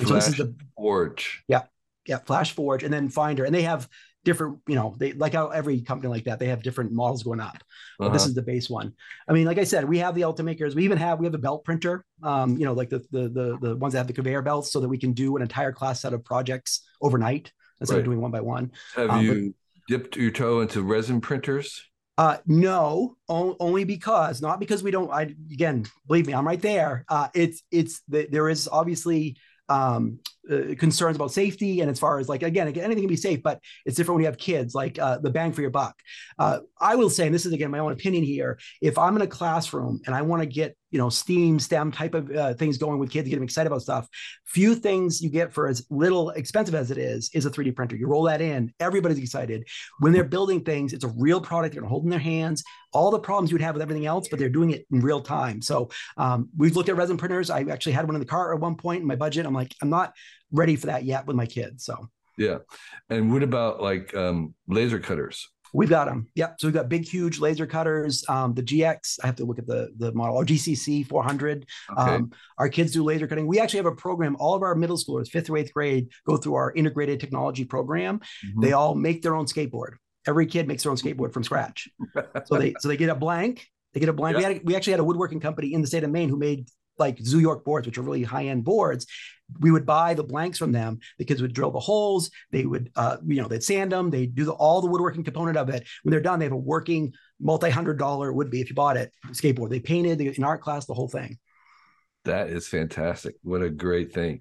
and 0.00 0.08
so 0.08 0.14
this 0.14 0.26
is 0.26 0.34
Flash 0.34 0.48
the 0.48 0.56
Forge. 0.76 1.44
Yeah, 1.46 1.62
yeah 2.08 2.18
flash 2.18 2.50
forge 2.50 2.82
and 2.82 2.92
then 2.92 3.08
finder 3.08 3.44
and 3.44 3.54
they 3.54 3.62
have 3.62 3.88
different 4.24 4.58
you 4.66 4.74
know 4.74 4.94
they 4.98 5.12
like 5.12 5.34
how 5.34 5.48
every 5.48 5.80
company 5.80 6.08
like 6.10 6.24
that 6.24 6.38
they 6.38 6.46
have 6.46 6.62
different 6.62 6.90
models 6.92 7.22
going 7.22 7.40
up 7.40 7.58
but 7.98 8.12
this 8.12 8.22
Uh-huh. 8.22 8.28
is 8.30 8.34
the 8.34 8.42
base 8.42 8.68
one 8.70 8.92
i 9.28 9.32
mean 9.32 9.46
like 9.46 9.58
i 9.58 9.64
said 9.64 9.84
we 9.88 9.98
have 9.98 10.14
the 10.14 10.22
ultimakers 10.22 10.74
we 10.74 10.84
even 10.84 10.98
have 10.98 11.18
we 11.20 11.26
have 11.26 11.34
a 11.34 11.38
belt 11.38 11.64
printer 11.64 12.04
um 12.22 12.56
you 12.56 12.64
know 12.64 12.72
like 12.72 12.88
the 12.88 13.00
the 13.10 13.28
the, 13.28 13.58
the 13.60 13.76
ones 13.76 13.92
that 13.92 13.98
have 13.98 14.06
the 14.06 14.12
conveyor 14.12 14.42
belts 14.42 14.72
so 14.72 14.80
that 14.80 14.88
we 14.88 14.98
can 14.98 15.12
do 15.12 15.36
an 15.36 15.42
entire 15.42 15.72
class 15.72 16.00
set 16.00 16.12
of 16.12 16.24
projects 16.24 16.82
overnight 17.02 17.52
instead 17.80 17.94
Right. 17.94 18.00
of 18.00 18.04
doing 18.06 18.20
one 18.20 18.30
by 18.30 18.40
one 18.40 18.72
Have 18.96 19.10
um, 19.10 19.26
but- 19.26 19.36
you 19.36 19.54
dipped 19.88 20.16
your 20.16 20.30
toe 20.30 20.60
into 20.60 20.82
resin 20.82 21.20
printers? 21.20 21.82
Uh, 22.16 22.36
no, 22.46 23.16
only 23.28 23.82
because 23.84 24.40
not 24.40 24.60
because 24.60 24.84
we 24.84 24.92
don't. 24.92 25.10
I 25.10 25.22
again, 25.52 25.84
believe 26.06 26.28
me, 26.28 26.32
I'm 26.32 26.46
right 26.46 26.62
there. 26.62 27.04
Uh, 27.08 27.26
it's 27.34 27.62
it's 27.72 28.02
the, 28.06 28.28
there 28.30 28.48
is 28.48 28.68
obviously 28.68 29.36
um, 29.68 30.20
uh, 30.50 30.74
concerns 30.78 31.16
about 31.16 31.32
safety 31.32 31.80
and 31.80 31.90
as 31.90 31.98
far 31.98 32.18
as 32.18 32.28
like 32.28 32.42
again, 32.42 32.68
anything 32.68 33.02
can 33.02 33.08
be 33.08 33.16
safe, 33.16 33.42
but 33.42 33.60
it's 33.86 33.96
different 33.96 34.16
when 34.16 34.22
you 34.22 34.28
have 34.28 34.38
kids. 34.38 34.74
Like 34.74 34.98
uh, 34.98 35.18
the 35.18 35.30
bang 35.30 35.52
for 35.52 35.60
your 35.60 35.70
buck. 35.70 35.98
Uh, 36.38 36.60
I 36.80 36.96
will 36.96 37.10
say, 37.10 37.26
and 37.26 37.34
this 37.34 37.46
is 37.46 37.52
again 37.52 37.70
my 37.70 37.78
own 37.78 37.92
opinion 37.92 38.24
here. 38.24 38.58
If 38.80 38.98
I'm 38.98 39.16
in 39.16 39.22
a 39.22 39.26
classroom 39.26 40.00
and 40.06 40.14
I 40.14 40.22
want 40.22 40.42
to 40.42 40.46
get 40.46 40.76
you 40.90 40.98
know 40.98 41.08
STEAM, 41.08 41.58
STEM 41.58 41.92
type 41.92 42.14
of 42.14 42.30
uh, 42.30 42.54
things 42.54 42.78
going 42.78 42.98
with 42.98 43.10
kids, 43.10 43.28
get 43.28 43.36
them 43.36 43.44
excited 43.44 43.66
about 43.66 43.82
stuff. 43.82 44.08
Few 44.46 44.74
things 44.74 45.20
you 45.20 45.30
get 45.30 45.52
for 45.52 45.66
as 45.66 45.86
little 45.90 46.30
expensive 46.30 46.74
as 46.74 46.90
it 46.90 46.98
is 46.98 47.30
is 47.34 47.46
a 47.46 47.50
3D 47.50 47.74
printer. 47.74 47.96
You 47.96 48.06
roll 48.06 48.24
that 48.24 48.40
in, 48.40 48.72
everybody's 48.80 49.18
excited 49.18 49.64
when 49.98 50.12
they're 50.12 50.24
building 50.24 50.62
things, 50.62 50.92
it's 50.92 51.04
a 51.04 51.12
real 51.16 51.40
product 51.40 51.74
they're 51.74 51.80
going 51.80 51.88
to 51.88 51.92
hold 51.92 52.04
in 52.04 52.10
their 52.10 52.18
hands. 52.18 52.62
All 52.92 53.10
the 53.10 53.18
problems 53.18 53.50
you'd 53.50 53.60
have 53.60 53.74
with 53.74 53.82
everything 53.82 54.06
else, 54.06 54.28
but 54.28 54.38
they're 54.38 54.48
doing 54.48 54.70
it 54.70 54.86
in 54.92 55.00
real 55.00 55.20
time. 55.20 55.60
So 55.60 55.90
um, 56.16 56.48
we've 56.56 56.76
looked 56.76 56.88
at 56.88 56.96
resin 56.96 57.16
printers. 57.16 57.50
I 57.50 57.62
actually 57.62 57.92
had 57.92 58.06
one 58.06 58.14
in 58.14 58.20
the 58.20 58.26
car 58.26 58.54
at 58.54 58.60
one 58.60 58.76
point 58.76 59.00
in 59.00 59.06
my 59.06 59.16
budget. 59.16 59.46
I'm 59.46 59.54
like, 59.54 59.74
I'm 59.82 59.90
not 59.90 60.12
ready 60.52 60.76
for 60.76 60.86
that 60.86 61.04
yet 61.04 61.26
with 61.26 61.36
my 61.36 61.46
kids. 61.46 61.84
So 61.84 62.08
Yeah. 62.36 62.58
And 63.10 63.32
what 63.32 63.42
about 63.42 63.82
like 63.82 64.14
um, 64.14 64.54
laser 64.68 64.98
cutters? 64.98 65.48
we've 65.74 65.90
got 65.90 66.06
them. 66.06 66.28
Yep. 66.36 66.56
So 66.60 66.68
we've 66.68 66.74
got 66.74 66.88
big, 66.88 67.04
huge 67.04 67.40
laser 67.40 67.66
cutters. 67.66 68.24
Um, 68.28 68.54
the 68.54 68.62
GX, 68.62 69.18
I 69.22 69.26
have 69.26 69.36
to 69.36 69.44
look 69.44 69.58
at 69.58 69.66
the 69.66 69.90
the 69.98 70.12
model, 70.12 70.36
or 70.36 70.44
GCC 70.46 71.06
400. 71.06 71.66
Okay. 71.90 72.00
Um, 72.00 72.30
our 72.56 72.68
kids 72.68 72.92
do 72.92 73.02
laser 73.04 73.26
cutting. 73.26 73.46
We 73.46 73.60
actually 73.60 73.78
have 73.78 73.86
a 73.86 73.94
program. 73.94 74.36
All 74.38 74.54
of 74.54 74.62
our 74.62 74.74
middle 74.74 74.96
schoolers, 74.96 75.28
fifth 75.28 75.50
or 75.50 75.58
eighth 75.58 75.74
grade, 75.74 76.08
go 76.26 76.36
through 76.36 76.54
our 76.54 76.72
integrated 76.72 77.20
technology 77.20 77.64
program. 77.64 78.20
Mhm. 78.46 78.62
They 78.62 78.72
all 78.72 78.94
make 78.94 79.22
their 79.22 79.34
own 79.34 79.46
skateboard. 79.46 79.96
Every 80.26 80.46
kid 80.46 80.66
makes 80.66 80.84
their 80.84 80.90
own 80.90 80.96
skateboard 80.96 81.34
from 81.34 81.44
scratch. 81.44 81.88
So 82.46 82.56
they 82.56 82.74
so 82.78 82.88
they 82.88 82.96
get 82.96 83.10
a 83.10 83.14
blank. 83.14 83.66
They 83.92 84.00
get 84.00 84.08
a 84.08 84.12
blank. 84.12 84.36
We, 84.36 84.42
had, 84.42 84.60
we 84.64 84.74
actually 84.74 84.92
had 84.92 85.00
a 85.00 85.04
woodworking 85.04 85.38
company 85.38 85.72
in 85.72 85.80
the 85.80 85.86
state 85.86 86.02
of 86.02 86.10
Maine 86.10 86.28
who 86.28 86.36
made 86.36 86.68
like 86.98 87.18
Zoo 87.20 87.40
York 87.40 87.64
boards, 87.64 87.86
which 87.86 87.98
are 87.98 88.02
really 88.02 88.22
high 88.22 88.46
end 88.46 88.64
boards. 88.64 89.06
We 89.60 89.70
would 89.70 89.84
buy 89.84 90.14
the 90.14 90.24
blanks 90.24 90.58
from 90.58 90.72
them. 90.72 91.00
The 91.18 91.24
kids 91.24 91.42
would 91.42 91.52
drill 91.52 91.70
the 91.70 91.80
holes. 91.80 92.30
They 92.50 92.64
would, 92.64 92.90
uh, 92.96 93.18
you 93.26 93.42
know, 93.42 93.48
they'd 93.48 93.62
sand 93.62 93.92
them. 93.92 94.10
They 94.10 94.26
do 94.26 94.44
the, 94.44 94.52
all 94.52 94.80
the 94.80 94.86
woodworking 94.86 95.24
component 95.24 95.58
of 95.58 95.68
it. 95.68 95.86
When 96.02 96.12
they're 96.12 96.20
done, 96.20 96.38
they 96.38 96.46
have 96.46 96.52
a 96.52 96.56
working 96.56 97.12
multi 97.40 97.70
hundred 97.70 97.98
dollar 97.98 98.32
would 98.32 98.50
be 98.50 98.60
if 98.60 98.68
you 98.70 98.74
bought 98.74 98.96
it 98.96 99.12
skateboard. 99.28 99.70
They 99.70 99.80
painted 99.80 100.18
they, 100.18 100.26
in 100.26 100.44
art 100.44 100.62
class 100.62 100.86
the 100.86 100.94
whole 100.94 101.08
thing. 101.08 101.38
That 102.24 102.48
is 102.48 102.66
fantastic. 102.66 103.34
What 103.42 103.62
a 103.62 103.68
great 103.68 104.12
thing. 104.12 104.40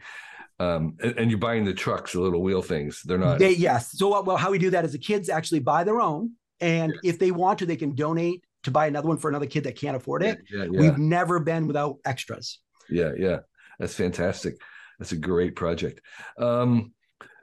Um, 0.59 0.95
and, 1.01 1.17
and 1.17 1.29
you're 1.29 1.39
buying 1.39 1.65
the 1.65 1.73
trucks, 1.73 2.13
the 2.13 2.21
little 2.21 2.41
wheel 2.41 2.61
things. 2.61 3.01
They're 3.03 3.17
not. 3.17 3.39
They, 3.39 3.51
yes. 3.51 3.91
So 3.91 4.21
well, 4.21 4.37
how 4.37 4.51
we 4.51 4.59
do 4.59 4.69
that 4.69 4.85
is 4.85 4.93
the 4.93 4.99
kids 4.99 5.27
actually 5.27 5.59
buy 5.59 5.83
their 5.83 5.99
own, 5.99 6.31
and 6.61 6.93
if 7.03 7.19
they 7.19 7.31
want 7.31 7.59
to, 7.59 7.65
they 7.65 7.75
can 7.75 7.93
donate 7.93 8.43
to 8.63 8.71
buy 8.71 8.87
another 8.87 9.07
one 9.07 9.17
for 9.17 9.29
another 9.29 9.45
kid 9.45 9.63
that 9.65 9.77
can't 9.77 9.95
afford 9.95 10.23
it. 10.23 10.39
yeah, 10.51 10.63
yeah, 10.63 10.79
We've 10.79 10.97
never 10.97 11.39
been 11.39 11.67
without 11.67 11.97
extras. 12.05 12.59
yeah, 12.89 13.11
yeah. 13.17 13.39
That's 13.79 13.95
fantastic. 13.95 14.55
That's 14.99 15.11
a 15.11 15.17
great 15.17 15.55
project. 15.55 15.99
Um, 16.37 16.93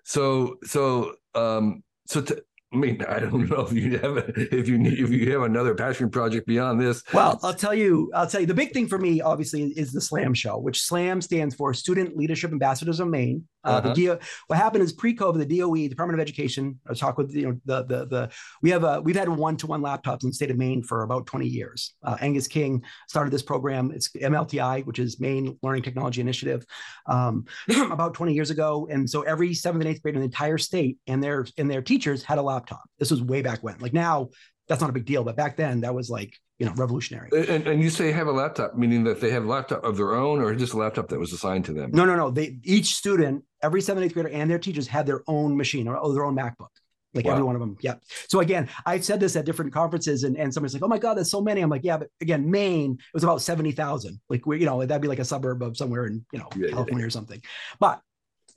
so, 0.05 0.57
so, 0.65 1.15
um, 1.35 1.83
so, 2.07 2.21
to, 2.21 2.43
I 2.73 2.77
mean, 2.77 3.05
I 3.09 3.19
don't 3.19 3.51
know 3.51 3.67
if 3.67 3.73
you 3.73 3.99
have 3.99 4.17
a, 4.17 4.57
if 4.57 4.69
you 4.69 4.79
need 4.79 5.01
if 5.01 5.11
you 5.11 5.33
have 5.33 5.43
another 5.43 5.75
passion 5.75 6.09
project 6.09 6.47
beyond 6.47 6.81
this. 6.81 7.03
Well, 7.13 7.41
I'll 7.43 7.53
tell 7.55 7.75
you, 7.75 8.11
I'll 8.15 8.29
tell 8.29 8.41
you, 8.41 8.47
the 8.47 8.55
big 8.55 8.73
thing 8.73 8.87
for 8.87 8.97
me, 8.97 9.21
obviously, 9.21 9.65
is 9.77 9.93
the 9.93 10.01
SLAM 10.01 10.35
show, 10.35 10.57
which 10.57 10.81
SLAM 10.81 11.21
stands 11.21 11.55
for 11.57 11.75
Student 11.75 12.17
Leadership 12.17 12.53
Ambassadors 12.53 13.01
of 13.01 13.09
Maine. 13.09 13.45
Uh, 13.65 13.69
Uh-huh. 13.71 13.95
The 13.95 14.07
DO, 14.07 14.19
what 14.47 14.57
happened 14.59 14.83
is 14.83 14.93
pre-COVID, 14.93 15.47
the 15.47 15.59
DOE, 15.59 15.89
Department 15.89 16.19
of 16.19 16.23
Education, 16.23 16.79
I 16.89 16.95
talking 16.95 17.27
with 17.27 17.35
you 17.35 17.47
know 17.47 17.61
the 17.65 17.85
the 17.85 18.07
the 18.07 18.31
we 18.63 18.71
have 18.71 18.85
a 18.85 19.01
we've 19.01 19.17
had 19.17 19.29
one-to-one 19.29 19.83
laptops 19.83 20.23
in 20.23 20.31
the 20.31 20.35
state 20.35 20.51
of 20.51 20.57
Maine 20.57 20.83
for 20.83 21.03
about 21.03 21.27
20 21.27 21.47
years. 21.47 21.95
Uh, 22.03 22.17
Angus 22.21 22.49
King 22.49 22.83
started 23.09 23.31
this 23.31 23.43
program. 23.43 23.91
It's 23.95 24.09
MLTI, 24.13 24.85
which 24.87 24.99
is 24.99 25.21
Maine 25.21 25.59
Learning 25.63 25.83
Technology 25.83 26.21
Initiative, 26.21 26.65
um, 27.07 27.45
about 27.91 28.15
20 28.15 28.33
years 28.35 28.51
ago. 28.51 28.89
And 28.91 29.09
so 29.09 29.23
every 29.23 29.55
seventh 29.55 29.83
and 29.83 29.91
eighth 29.91 30.03
grade 30.03 30.15
in 30.15 30.21
the 30.21 30.27
entire 30.27 30.59
state 30.59 30.99
and 31.07 31.23
their 31.23 31.47
and 31.59 31.71
their 31.71 31.83
teachers 31.83 32.23
had 32.23 32.39
a 32.39 32.43
laptop. 32.43 32.83
This 32.99 33.11
was 33.11 33.23
way 33.23 33.43
back 33.43 33.63
when. 33.63 33.79
Like 33.79 33.93
now, 33.93 34.31
that's 34.69 34.81
not 34.81 34.91
a 34.91 34.93
big 34.93 35.05
deal, 35.05 35.25
but 35.25 35.37
back 35.37 35.57
then 35.57 35.81
that 35.83 35.95
was 35.95 36.09
like 36.11 36.35
you 36.61 36.67
know 36.67 36.75
revolutionary. 36.75 37.31
And, 37.33 37.67
and 37.67 37.83
you 37.83 37.89
say 37.91 38.13
have 38.13 38.27
a 38.27 38.33
laptop, 38.33 38.77
meaning 38.77 39.03
that 39.05 39.21
they 39.21 39.31
have 39.31 39.45
a 39.45 39.49
laptop 39.49 39.83
of 39.83 39.97
their 39.97 40.15
own, 40.15 40.41
or 40.41 40.55
just 40.55 40.75
a 40.75 40.77
laptop 40.77 41.09
that 41.09 41.19
was 41.19 41.33
assigned 41.33 41.65
to 41.65 41.73
them. 41.73 41.91
No, 41.93 42.05
no, 42.05 42.15
no. 42.15 42.31
They 42.31 42.59
each 42.63 42.95
student, 42.95 43.45
every 43.63 43.81
seventh, 43.81 44.05
eighth 44.05 44.15
grader, 44.15 44.29
and 44.29 44.49
their 44.49 44.59
teachers 44.59 44.87
had 44.87 45.07
their 45.07 45.23
own 45.27 45.57
machine 45.57 45.89
or 45.89 45.97
oh, 45.97 46.13
their 46.13 46.25
own 46.25 46.37
MacBook. 46.37 46.69
Like 47.13 47.25
Wow. 47.25 47.33
every 47.33 47.45
one 47.45 47.57
of 47.57 47.61
them. 47.61 47.77
Yeah. 47.81 47.95
So 48.29 48.39
again, 48.39 48.69
I've 48.87 49.05
said 49.05 49.19
this 49.19 49.35
at 49.35 49.45
different 49.45 49.73
conferences, 49.73 50.23
and, 50.23 50.37
and 50.37 50.55
somebody's 50.55 50.75
like, 50.75 50.85
"Oh 50.85 50.89
my 50.89 50.99
God, 50.99 51.15
there's 51.17 51.31
so 51.31 51.41
many." 51.41 51.61
I'm 51.61 51.69
like, 51.71 51.83
"Yeah, 51.83 51.97
but 51.97 52.09
again, 52.21 52.49
Maine 52.49 52.93
it 52.93 53.15
was 53.15 53.25
about 53.25 53.43
seventy 53.43 53.73
thousand. 53.73 54.21
Like 54.29 54.47
we, 54.47 54.61
you 54.61 54.67
know, 54.67 54.85
that'd 54.85 55.03
be 55.03 55.09
like 55.09 55.19
a 55.19 55.25
suburb 55.25 55.61
of 55.63 55.77
somewhere 55.77 56.07
in 56.07 56.25
you 56.33 56.39
know 56.39 56.49
Yeah, 56.55 56.67
yeah, 56.67 56.75
California 56.75 57.07
or 57.07 57.11
something." 57.11 57.43
But 57.81 58.01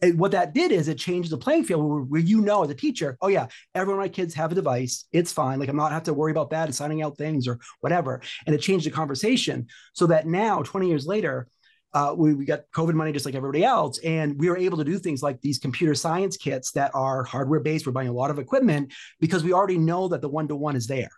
it- 0.04 0.18
what 0.18 0.32
that 0.32 0.54
did 0.54 0.72
is 0.72 0.88
it 0.88 0.98
changed 0.98 1.32
the 1.32 1.38
playing 1.38 1.64
field 1.64 1.84
where, 1.84 2.00
where 2.02 2.22
you 2.22 2.42
know 2.42 2.64
as 2.64 2.70
a 2.70 2.76
teacher, 2.76 3.18
oh 3.22 3.28
yeah, 3.28 3.48
every 3.74 3.94
one 3.94 4.00
of 4.02 4.04
my 4.04 4.10
kids 4.10 4.34
have 4.36 4.52
a 4.52 4.56
device. 4.56 5.06
It's 5.12 5.32
fine. 5.32 5.60
Like 5.60 5.70
I'm 5.70 5.76
not 5.76 5.92
have 5.92 6.04
to 6.04 6.14
worry 6.14 6.32
about 6.32 6.50
that 6.52 6.66
and 6.66 6.76
signing 6.76 7.02
out 7.02 7.18
things 7.18 7.48
or 7.48 7.60
whatever. 7.82 8.22
And 8.46 8.56
it 8.56 8.60
changed 8.60 8.86
the 8.86 8.92
conversation 8.92 9.68
so 9.94 10.08
that 10.08 10.28
now, 10.28 10.62
20 10.64 10.88
years 10.88 11.06
later, 11.08 11.48
uh, 11.94 12.14
we, 12.18 12.34
we 12.34 12.46
got 12.46 12.62
COVID 12.76 12.96
money 12.96 13.12
just 13.12 13.26
like 13.26 13.36
everybody 13.36 13.64
else. 13.64 14.00
And 14.00 14.40
we 14.40 14.50
were 14.50 14.58
able 14.58 14.78
to 14.80 14.84
do 14.84 14.98
things 14.98 15.22
like 15.22 15.40
these 15.42 15.60
computer 15.60 15.94
science 15.94 16.38
kits 16.38 16.72
that 16.72 16.90
are 16.96 17.24
hardware 17.24 17.60
based. 17.60 17.86
We're 17.86 17.92
buying 17.92 18.08
a 18.08 18.14
lot 18.14 18.32
of 18.32 18.40
equipment 18.40 18.94
because 19.20 19.44
we 19.44 19.54
already 19.54 19.78
know 19.78 20.08
that 20.08 20.22
the 20.22 20.30
one 20.30 20.48
to 20.48 20.56
one 20.56 20.76
is 20.76 20.88
there. 20.88 21.12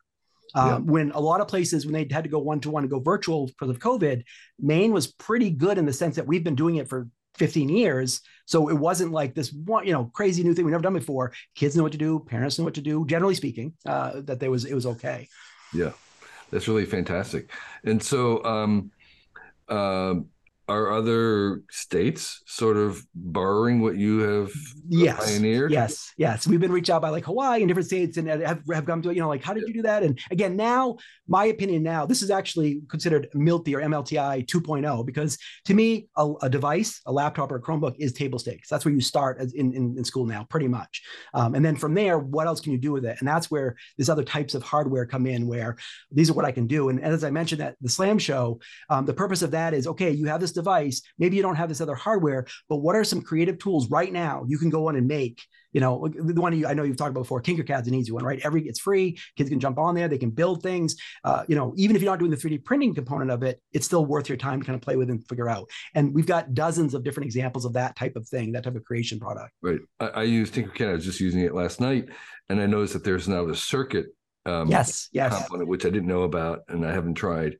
Um, 0.54 0.86
When 0.86 1.12
a 1.12 1.20
lot 1.20 1.42
of 1.42 1.48
places, 1.48 1.86
when 1.86 1.94
they 1.94 2.08
had 2.14 2.24
to 2.26 2.30
go 2.30 2.40
one 2.40 2.60
to 2.62 2.70
one 2.72 2.84
and 2.84 2.90
go 2.90 3.00
virtual 3.00 3.48
because 3.48 3.70
of 3.70 3.80
COVID, 3.80 4.24
Maine 4.60 4.94
was 4.94 5.08
pretty 5.08 5.50
good 5.50 5.78
in 5.78 5.86
the 5.86 5.94
sense 5.94 6.16
that 6.18 6.28
we've 6.28 6.44
been 6.44 6.56
doing 6.56 6.76
it 6.76 6.88
for 6.90 7.08
15 7.38 7.70
years. 7.70 8.22
So 8.46 8.70
it 8.70 8.76
wasn't 8.76 9.12
like 9.12 9.34
this 9.34 9.52
one, 9.52 9.86
you 9.86 9.94
know, 9.94 10.06
crazy 10.14 10.44
new 10.44 10.54
thing 10.54 10.66
we've 10.66 10.72
never 10.72 10.84
done 10.84 10.94
before. 10.94 11.34
Kids 11.56 11.76
know 11.76 11.84
what 11.84 11.92
to 11.94 11.98
do, 11.98 12.20
parents 12.20 12.58
know 12.58 12.66
what 12.66 12.76
to 12.76 12.82
do. 12.82 13.06
Generally 13.06 13.36
speaking, 13.36 13.74
uh, 13.86 14.22
that 14.22 14.40
there 14.40 14.52
was 14.52 14.66
it 14.66 14.74
was 14.74 14.86
okay. 14.86 15.28
Yeah, 15.74 15.92
that's 16.52 16.68
really 16.68 16.86
fantastic. 16.86 17.52
And 17.84 18.02
so, 18.02 18.44
um, 18.46 18.92
um, 19.68 20.28
are 20.68 20.92
other 20.92 21.62
states 21.70 22.42
sort 22.48 22.78
of 22.78 23.04
borrowing 23.14 23.82
what 23.82 23.96
you 23.96 24.20
have 24.20 24.52
Yes. 24.90 25.24
pioneered? 25.24 25.72
Yes, 25.72 26.12
yes. 26.18 26.48
We've 26.48 26.60
been 26.60 26.72
reached 26.72 26.90
out 26.90 27.02
by 27.02 27.10
like 27.10 27.26
Hawaii 27.26 27.62
and 27.62 27.68
different 27.68 27.88
states 27.88 28.18
and 28.18 28.28
have, 28.28 28.62
have 28.72 28.86
come 28.86 29.02
to, 29.04 29.14
you 29.14 29.22
know, 29.22 29.28
like, 29.28 29.44
how 29.44 29.54
did 29.54 29.68
you 29.68 29.74
do 29.74 29.82
that? 29.84 30.04
And 30.04 30.20
again, 30.32 30.56
now, 30.56 30.98
my 31.28 31.46
opinion 31.46 31.84
now, 31.84 32.06
this 32.06 32.22
is 32.22 32.32
actually 32.32 32.82
considered 32.90 33.28
MILTI 33.36 33.76
or 33.76 33.82
MLTI 33.82 34.46
2.0 34.48 35.06
because 35.06 35.38
to 35.66 35.74
me, 35.74 36.08
a, 36.18 36.34
a 36.42 36.50
device, 36.50 37.02
a 37.06 37.12
laptop 37.12 37.52
or 37.52 37.58
a 37.58 37.62
Chromebook 37.62 37.96
is 38.00 38.14
table 38.14 38.40
stakes. 38.40 38.68
That's 38.70 38.86
where 38.86 38.94
you 38.94 39.02
start 39.02 39.40
in, 39.40 39.74
in, 39.74 39.96
in 39.98 40.04
school 40.04 40.26
now, 40.26 40.46
pretty 40.50 40.68
much. 40.68 41.04
Um, 41.34 41.54
and 41.56 41.64
then 41.64 41.76
from 41.76 41.94
there, 41.94 42.18
what 42.18 42.48
else 42.48 42.60
can 42.60 42.72
you 42.72 42.78
do 42.78 42.92
with 42.92 43.06
it? 43.06 43.18
And 43.20 43.28
that's 43.28 43.52
where 43.52 43.76
these 43.98 44.10
other 44.10 44.24
types 44.24 44.56
of 44.56 44.64
hardware 44.64 45.06
come 45.06 45.28
in, 45.28 45.48
where 45.48 45.76
these 46.12 46.30
are 46.30 46.34
what 46.34 46.46
I 46.46 46.52
can 46.52 46.66
do. 46.68 46.90
And, 46.90 47.04
as 47.06 47.24
I 47.24 47.30
mentioned 47.30 47.62
at 47.62 47.76
the 47.82 47.90
Slam 47.90 48.18
show, 48.18 48.60
um, 48.90 49.06
the 49.06 49.14
purpose 49.14 49.42
of 49.42 49.52
that 49.52 49.74
is 49.74 49.86
okay, 49.86 50.10
you 50.12 50.26
have 50.26 50.42
this 50.42 50.52
device, 50.56 51.02
maybe 51.20 51.36
you 51.36 51.42
don't 51.42 51.56
have 51.56 51.70
this 51.70 51.82
other 51.82 51.96
hardware, 51.96 52.46
but 52.68 52.78
what 52.78 52.96
are 52.96 53.04
some 53.04 53.22
creative 53.22 53.60
tools 53.60 53.90
right 53.90 54.12
now 54.12 54.44
you 54.48 54.58
can 54.58 54.70
go 54.70 54.88
on 54.88 54.96
and 54.96 55.08
make? 55.08 55.42
You 55.72 55.82
know, 55.82 56.08
the 56.08 56.40
one 56.40 56.58
you, 56.58 56.68
I 56.68 56.74
know 56.74 56.84
you've 56.84 56.96
talked 56.96 57.12
about 57.12 57.24
before, 57.24 57.42
Tinkercad's 57.42 57.90
an 57.90 57.94
easy 57.94 58.14
one, 58.14 58.24
right? 58.24 58.40
Every 58.46 58.66
it's 58.66 58.80
free, 58.80 59.20
kids 59.36 59.50
can 59.50 59.60
jump 59.60 59.78
on 59.78 59.94
there, 59.94 60.08
they 60.08 60.18
can 60.18 60.30
build 60.30 60.64
things. 60.64 60.96
Uh, 61.26 61.44
you 61.50 61.56
know, 61.56 61.74
even 61.76 61.98
if 61.98 62.02
you're 62.02 62.12
not 62.12 62.20
doing 62.20 62.32
the 62.32 62.38
3D 62.38 62.64
printing 62.64 62.96
component 62.96 63.30
of 63.30 63.44
it, 63.44 63.62
it's 63.74 63.86
still 63.86 64.06
worth 64.06 64.30
your 64.30 64.38
time 64.38 64.62
to 64.62 64.66
kind 64.66 64.76
of 64.76 64.82
play 64.82 64.96
with 64.96 65.10
and 65.10 65.28
figure 65.28 65.50
out. 65.50 65.70
And 65.94 66.14
we've 66.14 66.26
got 66.26 66.54
dozens 66.54 66.94
of 66.94 67.04
different 67.04 67.26
examples 67.26 67.66
of 67.66 67.74
that 67.74 67.98
type 67.98 68.16
of 68.16 68.26
thing, 68.26 68.54
that 68.54 68.64
type 68.64 68.76
of 68.76 68.86
creation 68.86 69.20
product. 69.20 69.52
Right. 69.62 69.80
I, 70.00 70.08
I 70.08 70.24
use 70.24 70.50
Tinkercad. 70.50 70.90
I 70.90 70.94
was 70.94 71.04
just 71.04 71.20
using 71.20 71.42
it 71.42 71.54
last 71.54 71.82
night, 71.82 72.08
and 72.48 72.62
I 72.62 72.68
noticed 72.68 72.94
that 72.94 73.04
there's 73.04 73.28
now 73.28 73.46
the 73.46 73.56
circuit 73.56 74.08
um, 74.46 74.70
yes, 74.70 75.10
yes. 75.12 75.38
component, 75.38 75.68
which 75.68 75.86
I 75.86 75.90
didn't 75.90 76.08
know 76.08 76.24
about, 76.24 76.64
and 76.70 76.86
I 76.86 76.94
haven't 76.94 77.16
tried. 77.16 77.58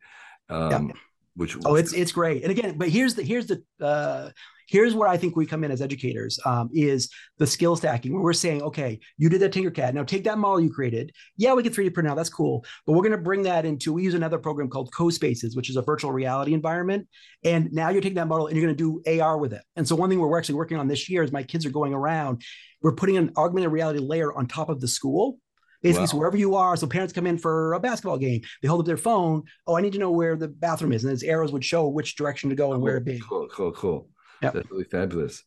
Um, 0.50 0.94
Which 1.36 1.58
Oh, 1.66 1.76
it's 1.76 1.94
it's 1.94 2.12
great. 2.12 2.44
And 2.44 2.52
again, 2.52 2.78
but 2.78 2.90
here's 2.90 3.16
the 3.16 3.24
here's 3.24 3.48
the 3.48 3.64
uh 3.82 4.30
here's 4.68 4.96
where 4.96 5.08
I 5.08 5.18
think 5.18 5.36
we 5.36 5.46
come 5.46 5.64
in 5.64 5.72
as 5.72 5.82
educators 5.82 6.40
um, 6.46 6.70
is 6.74 7.10
the 7.38 7.48
skill 7.48 7.76
stacking, 7.76 8.14
where 8.14 8.24
we're 8.24 8.34
saying, 8.34 8.62
okay, 8.64 9.00
you 9.18 9.30
did 9.30 9.42
that 9.42 9.54
Tinkercad. 9.54 9.94
Now 9.94 10.04
take 10.04 10.24
that 10.26 10.38
model 10.38 10.60
you 10.60 10.72
created. 10.72 11.12
Yeah, 11.38 11.54
we 11.54 11.64
can 11.64 11.74
3D 11.74 11.94
print 11.94 12.08
now. 12.08 12.16
That's 12.16 12.30
cool. 12.30 12.66
But 12.86 12.94
we're 12.94 13.04
going 13.04 13.12
to 13.12 13.18
bring 13.18 13.44
that 13.44 13.66
into, 13.66 13.94
we 13.94 14.04
use 14.04 14.14
another 14.14 14.38
program 14.38 14.70
called 14.70 14.92
CoSpaces, 14.92 15.56
which 15.56 15.70
is 15.70 15.76
a 15.76 15.82
virtual 15.82 16.12
reality 16.12 16.54
environment. 16.54 17.08
And 17.44 17.72
now 17.72 17.90
you're 17.90 18.02
taking 18.02 18.16
that 18.16 18.28
model 18.28 18.48
and 18.48 18.56
you're 18.56 18.66
going 18.66 18.76
to 18.76 19.02
do 19.04 19.22
AR 19.22 19.38
with 19.38 19.54
it. 19.54 19.62
And 19.76 19.88
so 19.88 19.96
one 19.96 20.10
thing 20.10 20.20
we're 20.20 20.38
actually 20.38 20.56
working 20.56 20.78
on 20.78 20.88
this 20.88 21.10
year 21.10 21.24
is 21.24 21.32
my 21.32 21.44
kids 21.44 21.66
are 21.66 21.72
going 21.72 21.94
around, 21.94 22.42
we're 22.82 22.96
putting 22.96 23.18
an 23.18 23.32
augmented 23.38 23.72
reality 23.72 24.00
layer 24.00 24.34
on 24.34 24.48
top 24.48 24.70
of 24.70 24.82
the 24.82 24.88
school 24.88 25.38
Basically, 25.86 26.02
wow. 26.02 26.08
so 26.08 26.18
wherever 26.18 26.38
you 26.38 26.56
are, 26.56 26.76
so 26.76 26.88
parents 26.88 27.14
come 27.14 27.28
in 27.28 27.38
for 27.38 27.74
a 27.74 27.80
basketball 27.80 28.18
game, 28.18 28.42
they 28.64 28.68
hold 28.68 28.80
up 28.80 28.88
their 28.88 28.98
phone. 28.98 29.44
Oh, 29.68 29.78
I 29.78 29.82
need 29.82 29.94
to 29.94 30.00
know 30.00 30.10
where 30.10 30.36
the 30.36 30.48
bathroom 30.48 30.92
is, 30.92 31.04
and 31.04 31.14
its 31.14 31.22
arrows 31.22 31.52
would 31.52 31.64
show 31.64 31.88
which 31.88 32.16
direction 32.16 32.50
to 32.50 32.56
go 32.56 32.74
and 32.74 32.82
where 32.82 32.96
to 32.96 33.06
be. 33.06 33.20
Cool, 33.20 33.48
cool, 33.52 33.72
cool. 33.72 34.10
Yep. 34.42 34.54
That's 34.54 34.72
really 34.72 34.86
fabulous. 34.86 35.44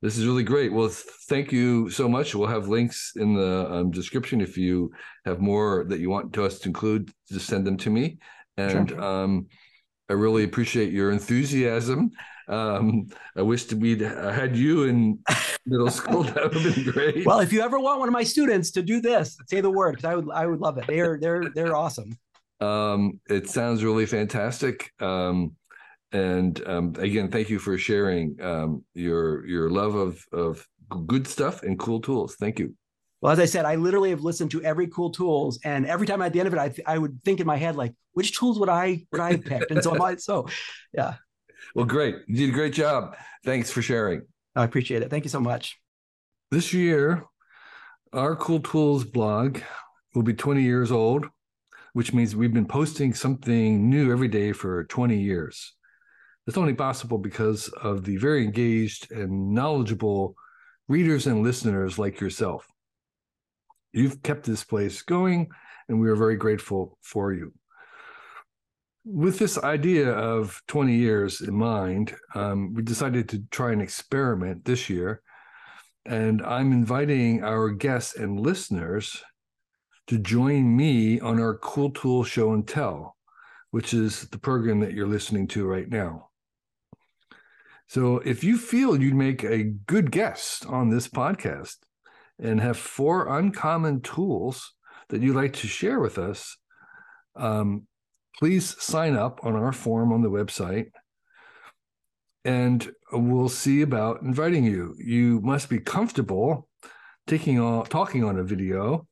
This 0.00 0.16
is 0.16 0.26
really 0.26 0.44
great. 0.44 0.72
Well, 0.72 0.88
thank 0.88 1.52
you 1.52 1.90
so 1.90 2.08
much. 2.08 2.34
We'll 2.34 2.48
have 2.48 2.68
links 2.68 3.12
in 3.16 3.34
the 3.34 3.70
um, 3.70 3.90
description 3.90 4.40
if 4.40 4.56
you 4.56 4.92
have 5.26 5.40
more 5.40 5.84
that 5.88 6.00
you 6.00 6.08
want 6.08 6.32
to 6.32 6.44
us 6.46 6.58
to 6.60 6.68
include. 6.68 7.10
Just 7.30 7.46
send 7.46 7.66
them 7.66 7.76
to 7.76 7.90
me, 7.90 8.16
and 8.56 8.88
sure. 8.88 9.00
um, 9.02 9.46
I 10.08 10.14
really 10.14 10.44
appreciate 10.44 10.90
your 10.90 11.10
enthusiasm. 11.12 12.12
Um, 12.48 13.08
I 13.36 13.42
wish 13.42 13.72
we'd 13.72 14.00
had 14.00 14.56
you 14.56 14.84
in 14.84 15.18
middle 15.66 15.90
school. 15.90 16.22
That 16.34 16.54
would 16.54 16.62
have 16.62 16.74
been 16.74 16.92
great. 16.92 17.26
Well, 17.26 17.40
if 17.40 17.52
you 17.52 17.60
ever 17.60 17.78
want 17.78 17.98
one 17.98 18.08
of 18.08 18.12
my 18.12 18.22
students 18.24 18.70
to 18.72 18.82
do 18.82 19.00
this, 19.00 19.36
say 19.48 19.60
the 19.60 19.70
word 19.70 19.96
because 19.96 20.10
I 20.10 20.14
would 20.14 20.30
I 20.30 20.46
would 20.46 20.60
love 20.60 20.78
it. 20.78 20.86
They're 20.86 21.18
they're 21.18 21.50
they're 21.54 21.76
awesome. 21.76 22.16
Um, 22.60 23.20
it 23.28 23.48
sounds 23.48 23.84
really 23.84 24.06
fantastic. 24.06 24.92
Um, 25.00 25.56
and 26.12 26.62
um, 26.66 26.94
again, 26.98 27.30
thank 27.30 27.50
you 27.50 27.58
for 27.58 27.76
sharing 27.76 28.40
um, 28.40 28.84
your 28.94 29.46
your 29.46 29.70
love 29.70 29.94
of 29.94 30.24
of 30.32 30.66
good 31.06 31.26
stuff 31.26 31.62
and 31.62 31.78
cool 31.78 32.00
tools. 32.00 32.36
Thank 32.36 32.58
you. 32.58 32.74
Well, 33.20 33.32
as 33.32 33.40
I 33.40 33.46
said, 33.46 33.64
I 33.64 33.76
literally 33.76 34.10
have 34.10 34.20
listened 34.20 34.50
to 34.52 34.62
every 34.62 34.86
cool 34.88 35.10
tools, 35.10 35.58
and 35.64 35.86
every 35.86 36.06
time 36.06 36.22
at 36.22 36.32
the 36.32 36.38
end 36.38 36.48
of 36.48 36.54
it, 36.54 36.60
I, 36.60 36.68
th- 36.68 36.86
I 36.86 36.98
would 36.98 37.18
think 37.24 37.40
in 37.40 37.46
my 37.46 37.56
head 37.56 37.74
like, 37.74 37.94
which 38.12 38.38
tools 38.38 38.58
would 38.60 38.68
I 38.68 39.06
would 39.10 39.20
I 39.20 39.36
picked? 39.36 39.70
And 39.70 39.82
so 39.82 40.00
I 40.02 40.16
so, 40.16 40.46
yeah. 40.92 41.14
Well, 41.74 41.86
great. 41.86 42.16
You 42.26 42.36
did 42.36 42.50
a 42.50 42.52
great 42.52 42.72
job. 42.72 43.16
Thanks 43.44 43.70
for 43.70 43.82
sharing. 43.82 44.22
I 44.54 44.64
appreciate 44.64 45.02
it. 45.02 45.10
Thank 45.10 45.24
you 45.24 45.30
so 45.30 45.40
much. 45.40 45.78
This 46.50 46.72
year, 46.72 47.24
our 48.12 48.36
Cool 48.36 48.60
Tools 48.60 49.04
blog 49.04 49.58
will 50.14 50.22
be 50.22 50.34
20 50.34 50.62
years 50.62 50.90
old, 50.90 51.26
which 51.92 52.14
means 52.14 52.34
we've 52.34 52.54
been 52.54 52.66
posting 52.66 53.12
something 53.12 53.90
new 53.90 54.10
every 54.12 54.28
day 54.28 54.52
for 54.52 54.84
20 54.84 55.18
years. 55.18 55.74
It's 56.46 56.56
only 56.56 56.74
possible 56.74 57.18
because 57.18 57.68
of 57.68 58.04
the 58.04 58.16
very 58.16 58.44
engaged 58.44 59.10
and 59.10 59.52
knowledgeable 59.52 60.36
readers 60.88 61.26
and 61.26 61.42
listeners 61.42 61.98
like 61.98 62.20
yourself. 62.20 62.66
You've 63.92 64.22
kept 64.22 64.44
this 64.44 64.62
place 64.62 65.02
going, 65.02 65.48
and 65.88 66.00
we 66.00 66.08
are 66.08 66.16
very 66.16 66.36
grateful 66.36 66.98
for 67.02 67.32
you. 67.32 67.52
With 69.08 69.38
this 69.38 69.56
idea 69.56 70.10
of 70.10 70.60
20 70.66 70.96
years 70.96 71.40
in 71.40 71.54
mind, 71.54 72.16
um, 72.34 72.74
we 72.74 72.82
decided 72.82 73.28
to 73.28 73.44
try 73.52 73.72
an 73.72 73.80
experiment 73.80 74.64
this 74.64 74.90
year. 74.90 75.22
And 76.04 76.42
I'm 76.42 76.72
inviting 76.72 77.44
our 77.44 77.70
guests 77.70 78.16
and 78.16 78.40
listeners 78.40 79.22
to 80.08 80.18
join 80.18 80.76
me 80.76 81.20
on 81.20 81.40
our 81.40 81.56
Cool 81.56 81.92
Tool 81.92 82.24
Show 82.24 82.52
and 82.52 82.66
Tell, 82.66 83.16
which 83.70 83.94
is 83.94 84.28
the 84.28 84.38
program 84.38 84.80
that 84.80 84.92
you're 84.92 85.06
listening 85.06 85.46
to 85.48 85.66
right 85.66 85.88
now. 85.88 86.30
So 87.86 88.18
if 88.18 88.42
you 88.42 88.58
feel 88.58 89.00
you'd 89.00 89.14
make 89.14 89.44
a 89.44 89.62
good 89.62 90.10
guest 90.10 90.66
on 90.66 90.90
this 90.90 91.06
podcast, 91.06 91.76
and 92.38 92.60
have 92.60 92.76
four 92.76 93.38
uncommon 93.38 94.00
tools 94.02 94.74
that 95.08 95.22
you'd 95.22 95.36
like 95.36 95.54
to 95.54 95.66
share 95.66 96.00
with 96.00 96.18
us, 96.18 96.56
um, 97.34 97.86
please 98.38 98.80
sign 98.82 99.16
up 99.16 99.40
on 99.42 99.54
our 99.54 99.72
form 99.72 100.12
on 100.12 100.22
the 100.22 100.30
website 100.30 100.90
and 102.44 102.92
we'll 103.12 103.48
see 103.48 103.82
about 103.82 104.22
inviting 104.22 104.64
you. 104.64 104.94
You 104.98 105.40
must 105.40 105.68
be 105.68 105.80
comfortable 105.80 106.68
taking 107.26 107.58
on 107.58 107.86
talking 107.86 108.22
on 108.22 108.38
a 108.38 108.44
video, 108.44 109.08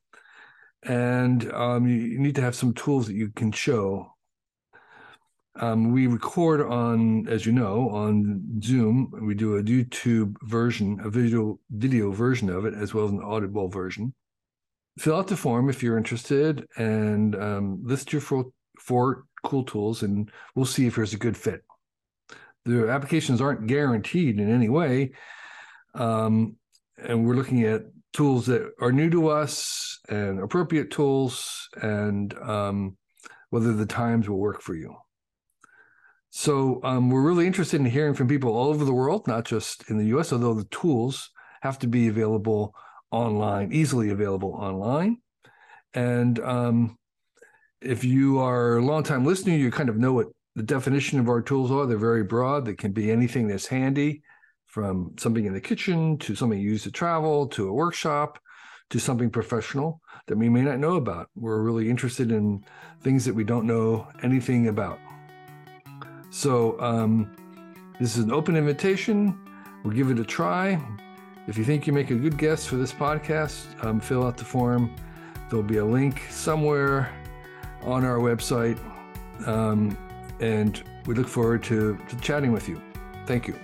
and 0.84 1.52
um, 1.52 1.88
you 1.88 2.18
need 2.20 2.36
to 2.36 2.42
have 2.42 2.54
some 2.54 2.72
tools 2.74 3.08
that 3.08 3.14
you 3.14 3.30
can 3.30 3.50
show 3.50 4.14
um, 5.60 5.92
we 5.92 6.06
record 6.08 6.62
on, 6.62 7.28
as 7.28 7.46
you 7.46 7.52
know, 7.52 7.88
on 7.90 8.60
Zoom. 8.62 9.12
We 9.22 9.34
do 9.34 9.56
a 9.56 9.62
YouTube 9.62 10.34
version, 10.42 10.98
a 11.04 11.08
video 11.08 11.60
video 11.70 12.10
version 12.10 12.50
of 12.50 12.64
it, 12.64 12.74
as 12.74 12.92
well 12.92 13.04
as 13.04 13.12
an 13.12 13.22
audible 13.22 13.68
version. 13.68 14.14
Fill 14.98 15.16
out 15.16 15.28
the 15.28 15.36
form 15.36 15.68
if 15.68 15.82
you're 15.82 15.98
interested, 15.98 16.66
and 16.76 17.36
um, 17.36 17.80
list 17.84 18.12
your 18.12 18.20
four, 18.20 18.46
four 18.78 19.24
cool 19.42 19.64
tools, 19.64 20.02
and 20.02 20.30
we'll 20.54 20.66
see 20.66 20.86
if 20.86 20.96
there's 20.96 21.14
a 21.14 21.18
good 21.18 21.36
fit. 21.36 21.62
The 22.64 22.88
applications 22.88 23.40
aren't 23.40 23.66
guaranteed 23.66 24.40
in 24.40 24.50
any 24.50 24.68
way, 24.68 25.12
um, 25.94 26.56
and 26.96 27.26
we're 27.26 27.34
looking 27.34 27.64
at 27.64 27.82
tools 28.12 28.46
that 28.46 28.72
are 28.80 28.92
new 28.92 29.10
to 29.10 29.28
us 29.28 29.98
and 30.08 30.40
appropriate 30.40 30.90
tools, 30.90 31.68
and 31.80 32.32
um, 32.38 32.96
whether 33.50 33.72
the 33.72 33.86
times 33.86 34.28
will 34.28 34.38
work 34.38 34.62
for 34.62 34.74
you. 34.74 34.96
So 36.30 36.80
um, 36.82 37.10
we're 37.10 37.22
really 37.22 37.46
interested 37.46 37.78
in 37.78 37.86
hearing 37.86 38.14
from 38.14 38.26
people 38.26 38.56
all 38.56 38.70
over 38.70 38.84
the 38.84 38.92
world, 38.92 39.28
not 39.28 39.44
just 39.44 39.88
in 39.88 39.98
the 39.98 40.06
U.S. 40.06 40.32
Although 40.32 40.54
the 40.54 40.64
tools 40.64 41.30
have 41.62 41.78
to 41.78 41.86
be 41.86 42.08
available 42.08 42.74
online, 43.12 43.72
easily 43.72 44.10
available 44.10 44.52
online. 44.52 45.18
And 45.94 46.40
um, 46.40 46.98
if 47.84 48.04
you 48.04 48.38
are 48.38 48.78
a 48.78 48.84
long-time 48.84 49.24
listener, 49.24 49.54
you 49.54 49.70
kind 49.70 49.88
of 49.88 49.96
know 49.96 50.12
what 50.12 50.28
the 50.54 50.62
definition 50.62 51.18
of 51.18 51.28
our 51.28 51.42
tools 51.42 51.70
are. 51.70 51.86
They're 51.86 51.98
very 51.98 52.24
broad. 52.24 52.64
They 52.64 52.74
can 52.74 52.92
be 52.92 53.10
anything 53.10 53.48
that's 53.48 53.66
handy, 53.66 54.22
from 54.74 55.12
something 55.16 55.44
in 55.44 55.52
the 55.52 55.60
kitchen 55.60 56.18
to 56.18 56.34
something 56.34 56.58
you 56.58 56.70
use 56.70 56.82
to 56.82 56.90
travel 56.90 57.46
to 57.46 57.68
a 57.68 57.72
workshop 57.72 58.40
to 58.90 58.98
something 58.98 59.30
professional 59.30 60.00
that 60.26 60.36
we 60.36 60.48
may 60.48 60.62
not 60.62 60.80
know 60.80 60.96
about. 60.96 61.28
We're 61.36 61.62
really 61.62 61.88
interested 61.88 62.32
in 62.32 62.64
things 63.00 63.24
that 63.24 63.34
we 63.34 63.44
don't 63.44 63.68
know 63.68 64.08
anything 64.24 64.66
about. 64.66 64.98
So 66.30 66.80
um, 66.80 67.36
this 68.00 68.16
is 68.16 68.24
an 68.24 68.32
open 68.32 68.56
invitation. 68.56 69.38
We'll 69.84 69.94
give 69.94 70.10
it 70.10 70.18
a 70.18 70.24
try. 70.24 70.84
If 71.46 71.56
you 71.56 71.62
think 71.62 71.86
you 71.86 71.92
make 71.92 72.10
a 72.10 72.16
good 72.16 72.36
guess 72.36 72.66
for 72.66 72.74
this 72.74 72.92
podcast, 72.92 73.84
um, 73.84 74.00
fill 74.00 74.26
out 74.26 74.36
the 74.36 74.44
form. 74.44 74.92
There'll 75.48 75.62
be 75.62 75.76
a 75.76 75.84
link 75.84 76.20
somewhere 76.30 77.12
on 77.84 78.04
our 78.04 78.18
website. 78.18 78.78
Um, 79.46 79.96
and 80.40 80.82
we 81.06 81.14
look 81.14 81.28
forward 81.28 81.62
to, 81.64 81.98
to 82.08 82.16
chatting 82.20 82.52
with 82.52 82.68
you. 82.68 82.80
Thank 83.26 83.46
you. 83.46 83.54